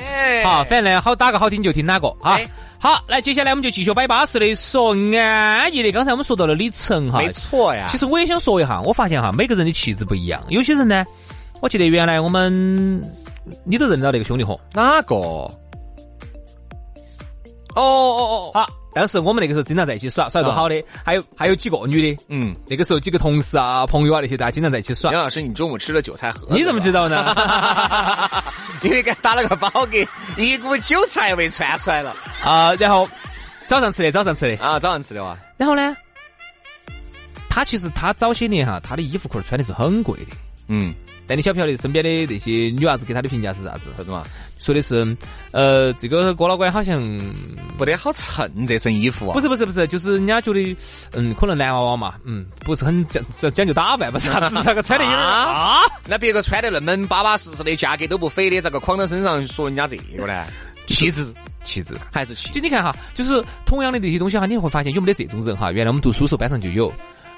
[0.04, 2.39] 哎，好，反正好打个好听就听哪个哈。
[2.80, 5.92] 好，来，接下来我们就继续摆巴适的说安逸的。
[5.92, 7.86] 刚才我们说到了李晨哈，没错呀。
[7.88, 11.06] 其实我也想说一下，我发现哈，每个人的气质不一样，有些人呢。
[11.62, 13.01] 我记得原来我们，
[13.64, 15.16] 你都认到那个兄弟伙哪个？
[15.16, 15.51] 哦
[17.76, 25.14] 哦哦，好，当时我们那个时候经常在一起耍，耍得好的，还有还有几个女的，嗯，那个时候几个同事啊、朋友啊那些，大家经常在一起耍。
[25.14, 26.47] 杨老师，你中午吃了韭菜盒？
[26.49, 27.34] 你怎么知道呢？
[28.84, 30.05] 因为给打了个饱嗝，
[30.38, 32.74] 一股韭菜味窜出来了啊！
[32.74, 33.07] 然后
[33.68, 35.38] 早上吃的，早上吃的啊，早上吃的哇。
[35.55, 35.95] 然后呢，
[37.47, 40.36] 他其实他早些年哈，他的衣服裤穿的是很贵的，
[40.72, 40.95] 嗯。
[41.28, 43.89] 但你晓不晓得身边的那些女娃子给他的评价是啥子？
[43.95, 44.24] 啥子嘛？
[44.59, 45.15] 说的是，
[45.51, 47.01] 呃，这个郭老倌好像
[47.78, 49.34] 不得好衬这身衣服啊。
[49.34, 50.76] 不是不是不是，就是人家觉得，
[51.13, 60.45] 嗯，可能男娃娃嘛，嗯，不是很讲讲究打扮，不是啥子， 那个穿的啊，那别个穿的那么巴巴适适的，价格都不菲的，咋个框到身上说人家这个呢？
[60.88, 62.51] 气质，气质还是气。
[62.51, 65.72] 就你看哈，就是同样的这些东西哈，你会发现有没得这种人哈？
[65.72, 66.91] 原来我们读书时候班上就有。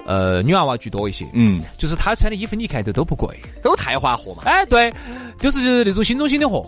[0.06, 4.42] 呃，女娃娃居多一些，嗯，就是她穿的衣服，你看都都不贵，都太华货嘛。
[4.44, 4.92] 哎，对，
[5.38, 6.64] 就是那种新中心的货，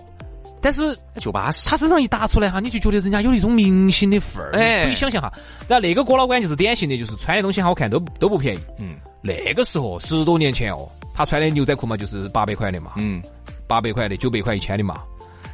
[0.61, 1.69] 但是就巴适。
[1.69, 5.33] 她身上一搭出来哈，你就觉得人家有一种明星的范儿，哎，可以想象哈。
[5.69, 8.97] 然后那个郭老倌就是典型的，就是穿的东西好看都都不便宜，嗯。
[9.23, 13.21] 那个时候十多年前哦，他穿的牛仔裤嘛，就是八百块的嘛，嗯，
[13.67, 14.95] 八百块的，九百块一千的嘛。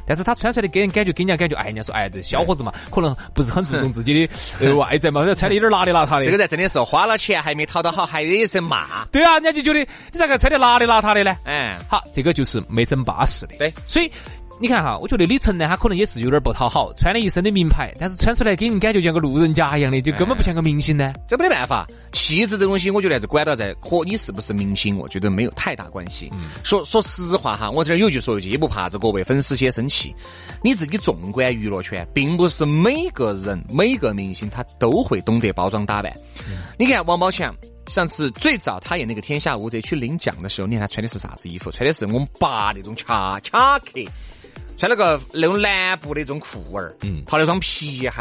[0.05, 4.27] 但是他穿出来的给人感觉，给人家感觉，哎，人家说，哎，这小伙子嘛，可能不是很注重自己
[4.59, 6.25] 的 外在嘛，穿的有点邋里邋遢的。
[6.25, 9.05] 这个在真的是花了钱还没讨到好，还惹一身骂。
[9.11, 9.79] 对啊，人家就觉得
[10.11, 11.35] 你咋个穿的邋里邋遢的呢？
[11.45, 13.55] 嗯，好，这个就是没整巴适的。
[13.57, 14.11] 对，所以。
[14.59, 21.11] 你看哈，我觉得李晨呢，他可能也是有点不讨好，穿了一身的名牌，但是穿出来给人感觉像个路人甲一样的，就根本不像个明星呢。
[21.27, 26.31] 这没得办法，气质这东西，我觉得还是管到在和你是不是明星，我觉得没有太大关系。
[26.63, 30.15] 说说实话哈，我这儿有句说一句，也不怕这各位粉丝些生气。
[30.61, 36.13] 你自己纵观娱乐圈，并不是每个人每个明星他都会懂得包装打扮。
[36.77, 37.53] 你看王宝强，
[37.87, 41.69] 上次最早他演那个《天下无贼》去领奖的时候，你看他穿的是啥子衣服？
[41.69, 43.99] 穿的是我们爸那种卡卡克。
[44.83, 48.11] 穿了个那种蓝布的这种裤儿，嗯，套了双皮鞋。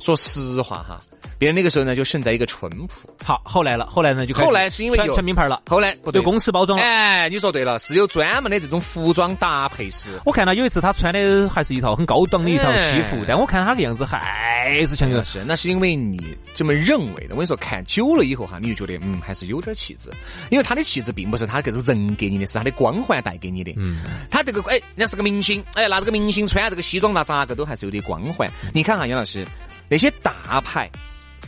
[0.00, 1.00] 说实话哈。
[1.38, 3.08] 别人那个时候呢，就胜在一个淳朴。
[3.24, 5.62] 好，后来了，后来呢就后来是因为有成名牌了。
[5.70, 6.84] 后来不对，公司包装了。
[6.84, 10.20] 哎，你说对了，是有专门的这种服装搭配师。
[10.26, 15.42] 我看到有一次他穿的还是一套很高档的一套西服，但我看他个样子还是像个是。
[15.46, 17.30] 那是因为你这么认为的。
[17.30, 20.10] 我跟你说，看久了以后哈，你就觉得嗯，还是有点气质。
[20.50, 23.72] 因为他的气质并不是他这个人给你的，是他的光环带给你的。
[23.78, 28.46] 嗯，他这个哎，人家是个明星，哎，那这个明星穿这个西装那咋个都还是有点光环。
[28.74, 29.46] 你看哈，杨老师
[29.90, 30.88] 那些大牌。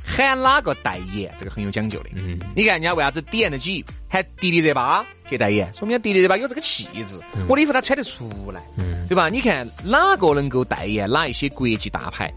[0.05, 2.11] 喊哪个代言，这个很有讲究的。
[2.17, 7.21] 嗯，你看人家为啥子点了几喊迪丽热巴去代言，说明迪丽热巴有这个气质。
[7.49, 9.29] 我的衣服她穿得出来，嗯对吧？
[9.29, 12.31] 你看哪个能够代言哪一些国际大牌，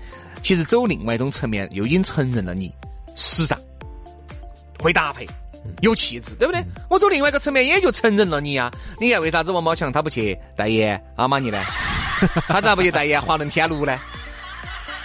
[0.44, 2.72] 其实走另外一种层面，又已经承认了你
[3.16, 3.60] 时尚、
[4.80, 5.28] 会搭配、
[5.82, 6.64] 有气质，对不对？
[6.88, 8.70] 我走另外一个层面，也就承认了你呀。
[9.00, 11.64] 你看为啥子王宝强他不去代言阿玛尼呢？
[12.48, 14.00] 他咋不去代言华伦天奴呢？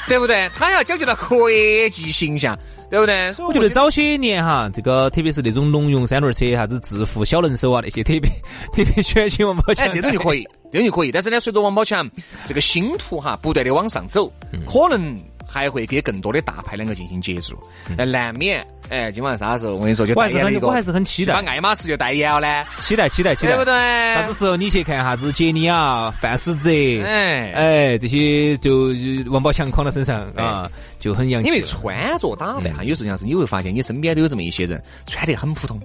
[0.08, 0.50] 对不对？
[0.54, 1.50] 他要讲究到国
[1.90, 2.58] 际形象，
[2.90, 3.32] 对不对？
[3.32, 8.30] 所以我觉得早些年哈，这个特别是那种农用三轮车，啥子致富小能手啊那些，特别
[8.72, 9.90] 特别喜欢请王宝强。
[9.90, 11.12] 这种就可以，这种就可以。
[11.12, 12.08] 但是呢，随着王宝强
[12.44, 14.32] 这个星途哈不断的往上走，
[14.66, 15.16] 可能。
[15.52, 17.58] 还会跟更多的大牌两个进行接触，
[17.98, 19.74] 那难免哎，今晚啥时候？
[19.74, 23.72] 我跟你说就代言一个，我还是很期待，把爱马仕就代言了呢，期待期待期待，对不对？
[24.14, 26.68] 啥子时候你去看啥子杰尼亚、范思哲，
[27.04, 27.52] 哎。
[27.52, 28.92] 哎，这些就
[29.28, 30.68] 王宝强扛到身上啊，
[30.98, 31.48] 就很洋气。
[31.48, 35.80] 因为穿着打扮哈，有时候像是你会发现你身边都有这么一些人，穿得很普通，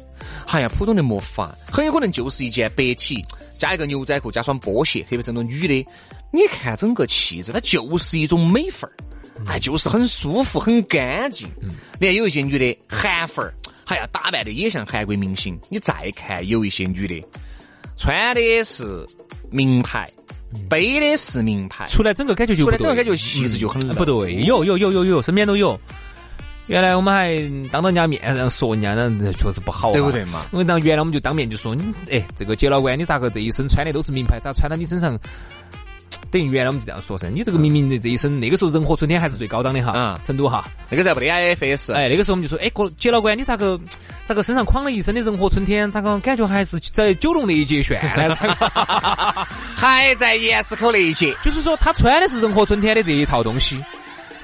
[0.48, 3.24] 好像普通的没法，很有可能就是一件白 T
[3.60, 5.86] 加一个牛仔裤加双波鞋，特别是那种女的，
[6.32, 8.94] 你看整个气质，它就是一种美范儿。
[9.48, 11.48] 哎，就是很舒服，很干净。
[11.62, 11.70] 嗯，
[12.00, 13.54] 你看有一些女的韩粉儿，
[13.86, 15.60] 还要打扮的也像韩国明星。
[15.70, 17.28] 你再看有一些女的，
[17.98, 19.06] 穿的是
[19.52, 20.10] 名牌，
[20.70, 24.36] 背的是名牌，出来整个感觉就出来整个感觉气质就很不对。
[24.44, 25.80] 有有有有有，身边都有。
[26.68, 27.38] 原来我们还
[27.70, 30.48] 当到人家面上说人家，那确实不好，对不对嘛？
[30.52, 31.78] 因为当原来我们就当面就说，
[32.10, 35.16] 哎，这个杰老倌，你咋个这一身穿的都是名牌，咋穿到你身上？
[36.36, 43.80] 等于原来我们就这样说噻，你这个明明的这一身，那个时候人和春天还是最高档的哈，嗯，成都哈，那个时候不得 IFS，哎，那个时候我们就说，哎，哥杰老倌，你咋个
[44.26, 48.36] 咋个身上框了一身的人和春天，咋个感觉还是在九龙那一节炫呢？
[49.74, 53.82] 还在盐市口那一节，就是说他穿的是人和春天的这一套东西。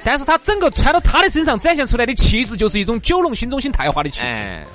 [0.04, 4.66] 但是他整个穿到他的身上展现出来的气质，就是一种九龙新中心泰华的气质。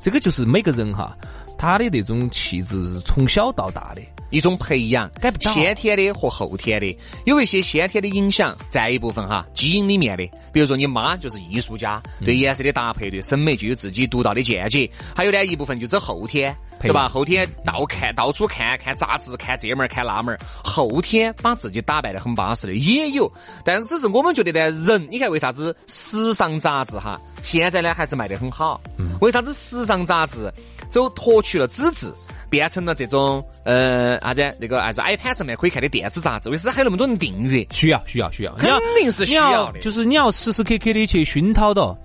[0.00, 1.16] 这个就是每个人哈，
[1.58, 5.10] 他的那种气质是从小到大的一种培养，
[5.40, 16.54] 先天的和后天的，有一些先天的影响，在一部分哈基因里面的，比如说你妈就是艺术家，对颜色的搭配、对审美就有自己独到的见解，还有呢一部分就是后天。
[16.78, 17.08] 对吧？
[17.08, 23.32] 后天到看到处看看杂志，看这门儿看那门儿，后天把自己打扮得很巴适的也有，
[23.64, 28.78] 但是只是我们觉得呢，人你看为啥子时尚杂志哈，现在呢还是卖得很好？
[29.22, 30.52] 为啥子时尚杂志
[30.90, 32.12] 走脱去了纸质，
[32.48, 36.48] 变成了这种呃啥子那个啥子 iPad 上面可以看的电子杂志？
[36.48, 37.66] 为啥还有那么多人订阅？
[37.72, 41.96] 需要需要需要，肯定是需要的，就是你要时时刻刻的去熏陶到。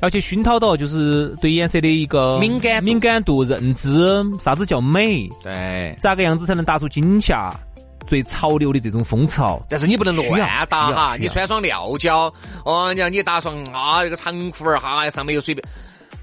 [0.00, 5.28] 要去熏陶到，就是对颜色的一个敏感敏感度认知，啥子叫美？
[5.42, 7.52] 对，咋个样子才能打出今夏
[8.06, 9.60] 最潮流的这种风潮？
[9.68, 12.32] 但是你不能乱搭哈，你穿双料胶，
[12.64, 15.66] 哦，你你搭双啊这个长裤儿哈，上面又随便，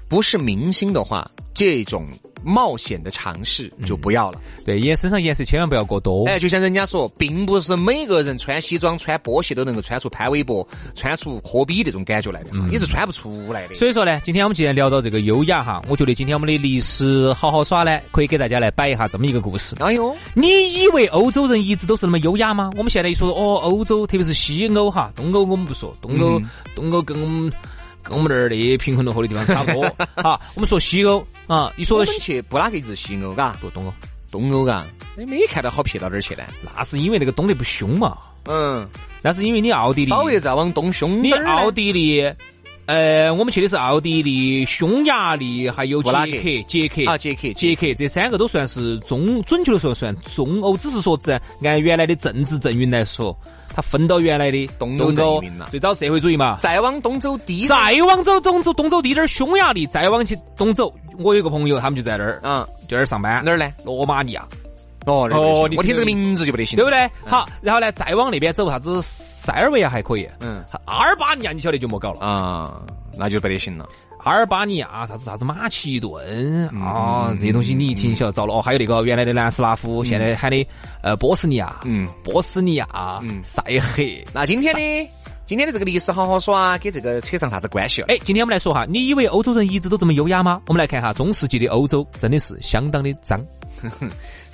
[0.08, 2.06] 不是明星的话，这种。
[2.44, 4.40] 冒险的尝试就不要了。
[4.64, 6.24] 对，颜身上颜色千万不要过多。
[6.28, 13.74] 哎，就像人家说，并不是每个人穿西装、穿波鞋都能够穿出潘玮柏、穿出科比那种感觉来的，你是穿不出来的。
[13.74, 19.74] 所以说呢，今天我们既然聊到这个优雅哈，我觉得今天我们的历史好好耍呢，可以给大家来摆一下这么一个故事。
[19.80, 22.70] 哎呦，你以为欧洲人一直都是那么优雅吗？
[22.76, 26.40] 我们现在一说哦，欧洲，特别是西欧哈，东欧我们不说，东欧，
[26.76, 27.52] 东欧跟我们。
[28.08, 29.96] 跟我们这儿的贫困落后的地方差不多。
[30.16, 33.92] 好， 我们说西欧啊，一说我们去布拉格是西欧，嘎，不东欧，
[34.30, 34.84] 东欧嘎，
[35.16, 36.44] 你，没看到好撇到哪儿去呢？
[36.76, 38.16] 那是因为那个东得不凶嘛。
[38.48, 38.88] 嗯，
[39.22, 42.22] 那是因为你奥地利稍微再往东凶你奥地利，
[42.86, 53.36] 呃，我们去的是奥地利、匈牙利，还有捷克、捷克啊，捷克、捷克这三个都算是中，准确的说算中欧，只是说在按原来的政治阵营来说。
[53.74, 63.70] 它分到原来的东欧洲，最早社会主义嘛，再往东走低，再往走东走东走低点儿，匈牙利，再往去东走，我有个朋友，他们就在那儿，嗯，就在那儿上班，哪儿呢？
[63.84, 64.48] 罗马尼亚。
[65.06, 67.10] 哦哦，我听这个名字就不得行，对不对？
[67.24, 72.82] 好，然后呢，再往那边走，啥子塞尔维亚还可以，嗯，阿尔巴尼亚你晓得就莫搞了啊，
[73.16, 73.88] 那就不得行了。
[74.24, 78.60] 阿尔巴尼亚啥子啥子马其顿啊，这些东西你一听晓得糟了哦。
[78.60, 80.66] 还有那个原来的南斯拉夫，现在喊的
[81.02, 82.88] 呃波斯尼亚，嗯，波斯尼亚，
[83.22, 83.62] 嗯，塞
[83.94, 84.26] 黑。
[84.32, 85.10] 那今天呢
[85.44, 90.60] 今天的这个历史好好耍，跟这个扯上啥子关系哎，今天我们来说哈，你以为欧洲人一直都这么优雅吗？
[90.66, 93.40] 我们来看哈，中世纪的欧洲真的是相当的脏。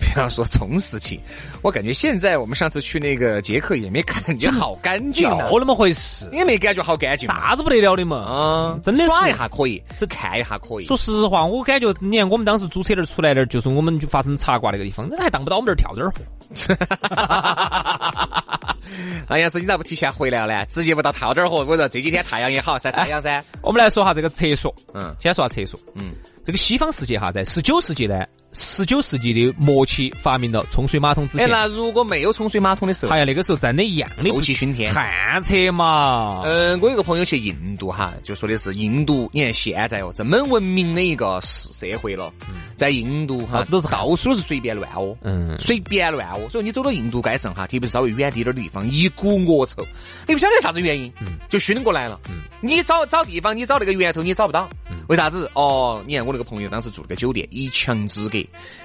[0.03, 1.21] 不要说中世纪，
[1.63, 10.85] 我感觉现在我们上次去那个捷克也没感觉好干净，就那么回事，也没感觉好干净，啥子不得了的嘛，啊，真的耍一下可以，只看一下可以。
[10.85, 16.21] 说实话，我感觉你看我们当时租车那儿出来那儿，就是我们就发生茶挂那个地方，那还当不到我们这儿跳点儿河。
[19.29, 20.67] 哎呀，是你咋不提前回来了呢？
[20.67, 23.43] 直接不到套点儿河，我说这几天太阳也好，晒太阳噻。
[23.63, 26.13] 我们来说下这个厕所，嗯，先说下厕所，嗯，
[26.45, 28.27] 这个西方世界哈，在十九世纪呢。
[28.55, 36.43] 十九世纪的末期发明了冲水马桶之前，那如果没有冲水马桶的时候，哎呀那个时候真的一样的臭气熏天，旱厕嘛。
[36.45, 42.31] 嗯，我有个朋友去印度哈，就说的是印度，你看现在哦这么文明的一个社社会了，
[42.77, 46.47] 在印度哈都是到处都是随便乱哦，嗯，随便乱哦。
[46.51, 49.83] 所以你走到印度街上哈，特别是稍微远滴点的地方，一股恶臭，
[50.29, 51.11] 你不晓得啥子原因，
[51.49, 52.21] 就熏过来了。
[52.61, 54.69] 你找找地方，你找那个源头你找不到，
[55.09, 55.51] 为啥子？
[55.55, 58.42] 哦，你看我那个朋友当时住那个酒店，一墙之隔。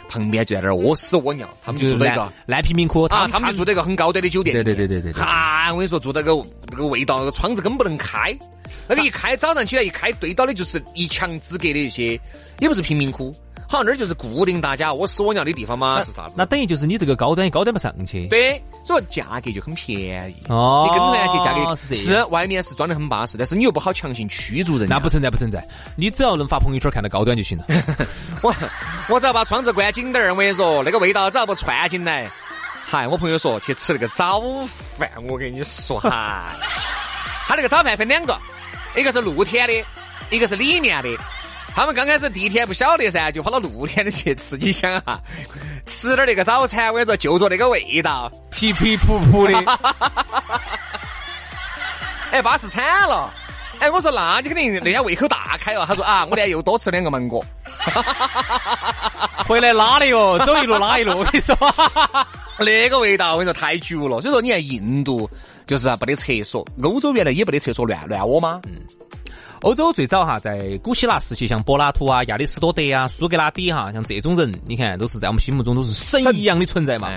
[0.09, 4.53] 旁边就在那儿屙屎屙尿，他们就住在一个烂贫民窟啊，他们就住在一个很高端的酒店。
[4.55, 5.13] 对对对对对。
[5.13, 6.31] 哈，我跟你说，住那个
[6.71, 8.37] 那个味道，那个窗子根本不能开，
[8.87, 12.19] 那个一开早上起来一开，对到的就是一墙之隔的一些，
[12.59, 13.35] 也不是贫民窟。
[13.69, 16.35] 好，那儿就是固定大家屙屎屙尿的地方嘛，是啥子？
[16.37, 18.25] 那等于就是你这个高端也高端不上去。
[18.27, 20.35] 对，所以价格就很便宜。
[20.47, 24.87] 哦，你跟团去价格是是外面是装的很巴适，但是你又不好强行驱逐人。
[24.87, 25.61] 那不存在不存在，
[25.97, 27.65] 你只要能发朋友圈看到高端就行了。
[28.41, 28.55] 我
[29.09, 32.31] 我只要把窗子关紧点儿，我跟你说，那个味道只要不窜进来。
[32.85, 34.41] 嗨，我朋友说去吃那个早
[34.97, 36.53] 饭，我跟你说哈，
[37.47, 38.39] 他那个早饭分两个，
[38.95, 39.85] 一个是露天的，
[40.29, 41.09] 一个是里面的。
[41.77, 44.57] 他们刚开始第一天不晓得噻，就跑到露天的去吃。
[44.57, 45.19] 你想啊，
[45.85, 49.79] 吃点那个早餐，我跟你说，就着那个味道，皮皮噗噗的，
[52.33, 53.31] 哎，巴适惨了。
[53.77, 55.85] 哎，我说那你肯定那天胃口大开哦。
[55.87, 57.45] 他说啊，我那天又多吃两个芒果。
[59.47, 61.19] 回来拉的哟，走一路拉一路。
[61.19, 61.55] 我跟你说，
[62.57, 64.19] 那个味道我跟你说太绝了。
[64.19, 65.29] 所以说你看印度
[65.67, 68.61] 就是啊，没得厕所，欧洲原来也不得厕所乱乱窝吗？
[68.65, 68.81] 嗯。
[69.61, 77.09] 欧洲最早哈，在古希腊时期，像柏拉图啊、亚里士多德啊、苏格拉底哈，像这种人，你看都是在我们心目中都是神一样的存在嘛。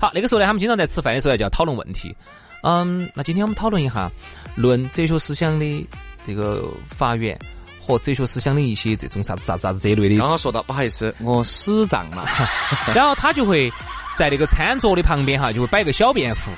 [0.00, 2.14] 好，那个时候呢，他们经常在吃饭的时候就要讨论问题。
[2.62, 4.10] 嗯，那今天我们讨论一下
[4.54, 5.88] 论哲学思想的
[6.26, 7.38] 这个发源
[7.80, 10.16] 和哲学思想的一些这种啥子啥子啥子这类的。
[10.16, 12.26] 刚刚说到，不好意思，我死胀了。
[12.94, 13.70] 然后他就会
[14.16, 16.50] 在那个餐桌的旁边哈，就会摆个小便壶。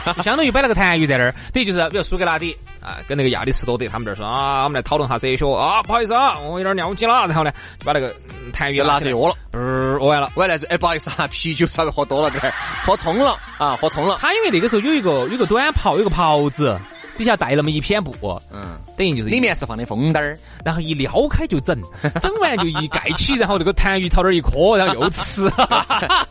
[0.22, 8.12] 相当于摆了个痰盂在那儿，等于就是比如苏格拉底啊，跟那个亚里士多德他们这儿说啊，我们来讨论下哲学啊，不好意思啊，我有点尿急了，然后呢就把那个
[8.52, 12.52] 痰盂拿起来屙了，呃，屙完了，完了是哎，不好意思啊，啤酒稍微喝多了点，
[12.84, 14.18] 喝通了啊，喝通了。
[14.20, 16.78] 他因为那个时候有一个有个短袍，有个袍子。
[17.16, 18.14] 底下带那么一片布，
[18.52, 21.80] 嗯，等于就是里面是放的风灯儿，然后一撩开就整，
[22.20, 25.50] 整完就一盖起，然后那个痰盂朝那儿一磕，然后 又吃，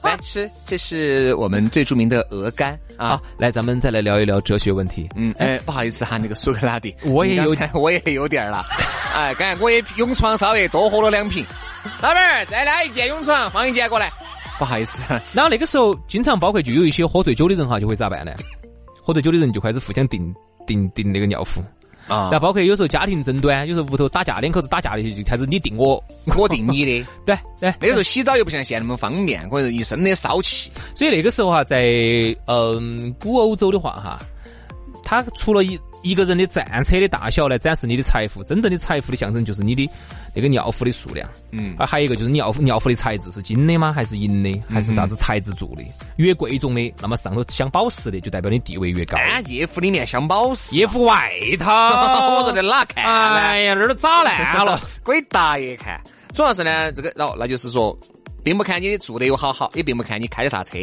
[0.02, 3.22] 来吃，这是我们最著名的鹅肝啊。
[3.38, 5.08] 来，咱们再来聊一聊哲学问题。
[5.16, 8.66] 嗯，哎，不好意思哈，那个苏格拉底， 我也有点，我也有点了。
[9.14, 11.46] 哎，刚才我也勇闯稍微多喝了两瓶。
[12.02, 14.12] 老板儿，再来一件勇闯，放一件过来。
[14.60, 15.02] 不好意思。
[15.34, 18.32] 然后那个时候，经常包括就有一些喝醉酒的人哈，就会咋办呢？
[19.04, 20.34] 喝醉酒的人就开始互相定。
[20.66, 21.62] 订订那个尿壶
[22.08, 26.04] 啊，然后包括有时候家庭争端，有时候屋头打架，两口子打架的就开始你定我，
[26.38, 27.74] 我定你的， 对对。
[27.80, 34.20] 那个时候洗澡又不像现在那么方便，或者一身的骚气，所以那个时候哈，在嗯古欧洲的话哈，
[35.04, 35.80] 他除了一。
[36.04, 39.88] 一个人的战车的大小来展示你的财富，真正的财富的象征就是你的
[40.34, 41.30] 那个尿壶的数量。
[41.52, 43.92] 嗯，啊，还有一个就是尿尿壶的材质是金的吗？
[43.94, 44.64] 还是银的？
[44.70, 45.84] 还是啥子材质做的？
[46.18, 49.18] 越贵重的，那么上头镶宝石的，就代表你地位越高。
[49.48, 53.04] 夜壶里面镶宝石，夜壶外头， 我说的哪看？
[53.04, 56.00] 哎呀，那儿都砸烂了， 鬼大爷看！
[56.34, 57.98] 主要是呢，这个，然后那就是说。
[58.44, 60.78] 并不看你住的有好好，也并不看你开的啥车，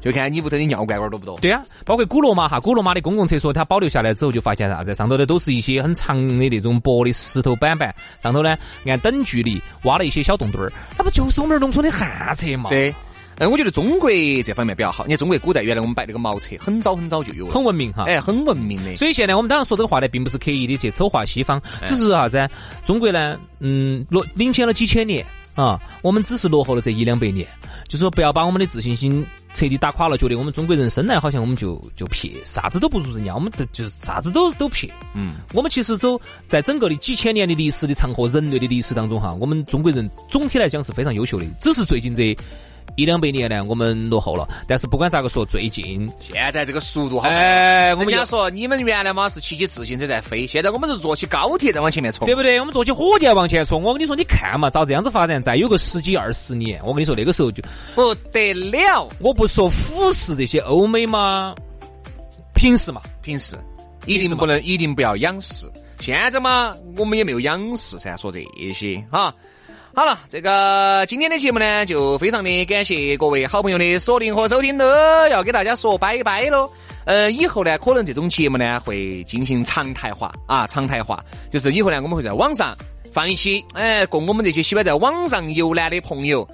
[0.00, 1.38] 就看你屋头的尿罐罐多不多。
[1.40, 4.94] 对啊，包括古罗马哈，古罗马的公共厕所，它保留下来之后，就发现啥子？
[4.94, 8.56] 上头的都是一些很长的那种薄的石头板板，上头呢
[8.86, 12.70] 按等距离挖了一些小洞洞儿，那不就是我们农村的旱厕嘛？
[12.70, 12.94] 对。
[13.42, 14.10] 嗯，我觉得中国
[14.44, 15.04] 这方面比较好。
[15.04, 18.04] 你看中国古代原来我们摆那个茅厕，很早很早就有，很文明哈。
[18.06, 18.94] 哎，很文明的。
[18.96, 22.46] 所以现在我们当然说这个话呢，并不是刻意的去丑化西方，只是啥子？
[22.84, 25.24] 中国呢，嗯，落领先了几千年
[25.54, 27.46] 啊，我们只是落后了这一两百年。
[27.88, 34.88] 就是说，不要把我们的自信心彻底打垮了，觉得我们中国人生来好像我们就就撇，啥子都不如人家，我们的就是啥子都都撇。
[35.12, 42.36] 嗯，我们其实走在整个的几千年的历史的长河，人类的历史当中哈，我们中国人总体来讲是非常优秀的，只是最近这。
[42.96, 44.48] 一两百年呢，我们落后了。
[44.66, 47.28] 但是不管咋个说，最近现在这个速度好。
[47.28, 52.58] 哎，我们家说你们原来嘛是骑起自行车在飞，现在我们是坐起高铁在往前面冲，对不对？
[52.60, 53.82] 我们坐起火箭往前冲。
[53.82, 57.62] 我跟你说，你看嘛，照这样子发展，再有个十几二十年，我跟你说那个时候就
[57.94, 59.08] 不得了。
[59.18, 61.54] 我不说俯视这些欧美嘛，
[62.54, 63.56] 平视嘛，平视，
[64.06, 65.66] 一定不能，一定不要仰视。
[66.00, 68.40] 现在嘛，我们也没有仰视噻，说这
[68.72, 69.34] 些哈。
[69.92, 74.86] 好了，这个今天的节目呢，就非常的感谢各位好朋友的锁定和收听，都
[75.28, 76.70] 要给大家说拜拜喽。
[77.04, 82.74] 呃，以后呢，可能这种节目呢会进行常态化啊，常态化，就是以后呢，我们会在网上
[83.12, 86.48] 放一些，哎，供我们这些喜欢在网上游览的朋友。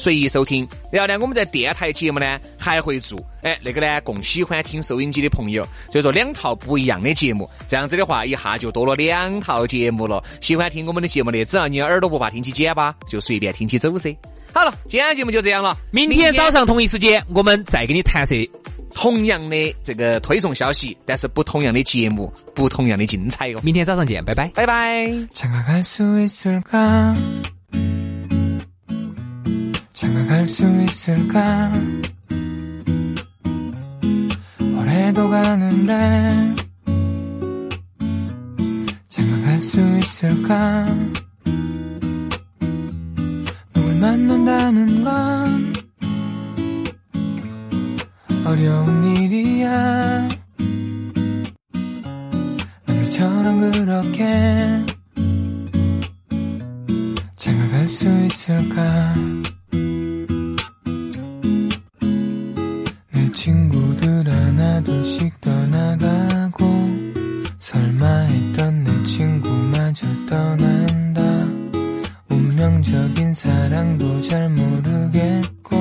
[0.00, 10.24] 随意收听，然后呢，我们在电台节目呢还会做，哎，那个呢，供喜欢听收音机的朋友，所以说两套不一样的节目，这样子的话，一下就多了两套节目了。
[10.40, 14.16] 喜欢听我们的节目的，只要你耳朵不怕听起茧巴，就随便听起走噻。
[14.52, 18.34] 好了，今天节目就这样了，明天早上同一时间，我们再给你弹射
[18.92, 23.60] 同样的这个推送消息，但是不同样的节目，不同样的精彩哦。
[23.62, 25.06] 明天早上见，拜拜，拜拜。
[30.00, 31.72] 갈 수 있을까?
[34.74, 36.54] 올해도 가는데
[39.08, 40.86] 장가갈 수 있을까?
[43.74, 45.74] 누굴 만난다는 건
[48.46, 50.28] 어려운 일이야.
[52.86, 54.82] 너처럼 그렇게
[57.36, 59.14] 장가갈 수 있을까?
[73.80, 75.78] 사랑도 잘 모르겠고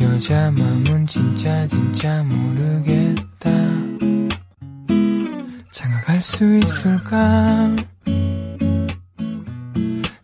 [0.00, 3.50] 여자 마음은 진짜 진짜 모르겠다.
[5.72, 7.76] 장악할 수 있을까?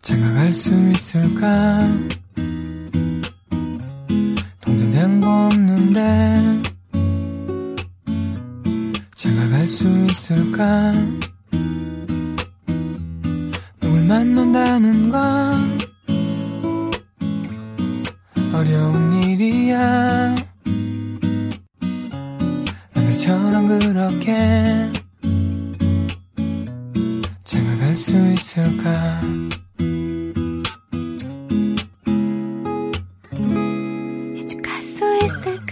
[0.01, 1.87] 장악할 수 있을까?
[4.59, 6.61] 동전행보 없는데
[9.15, 10.93] 장악할 수 있을까?
[13.79, 15.72] 누굴 만난다는 건
[18.63, 20.35] 어려운 일이야.
[22.93, 24.31] 나들처럼 그렇게
[27.43, 29.19] 장가갈 수 있을까?
[34.33, 35.62] 시집갈 수 있을까?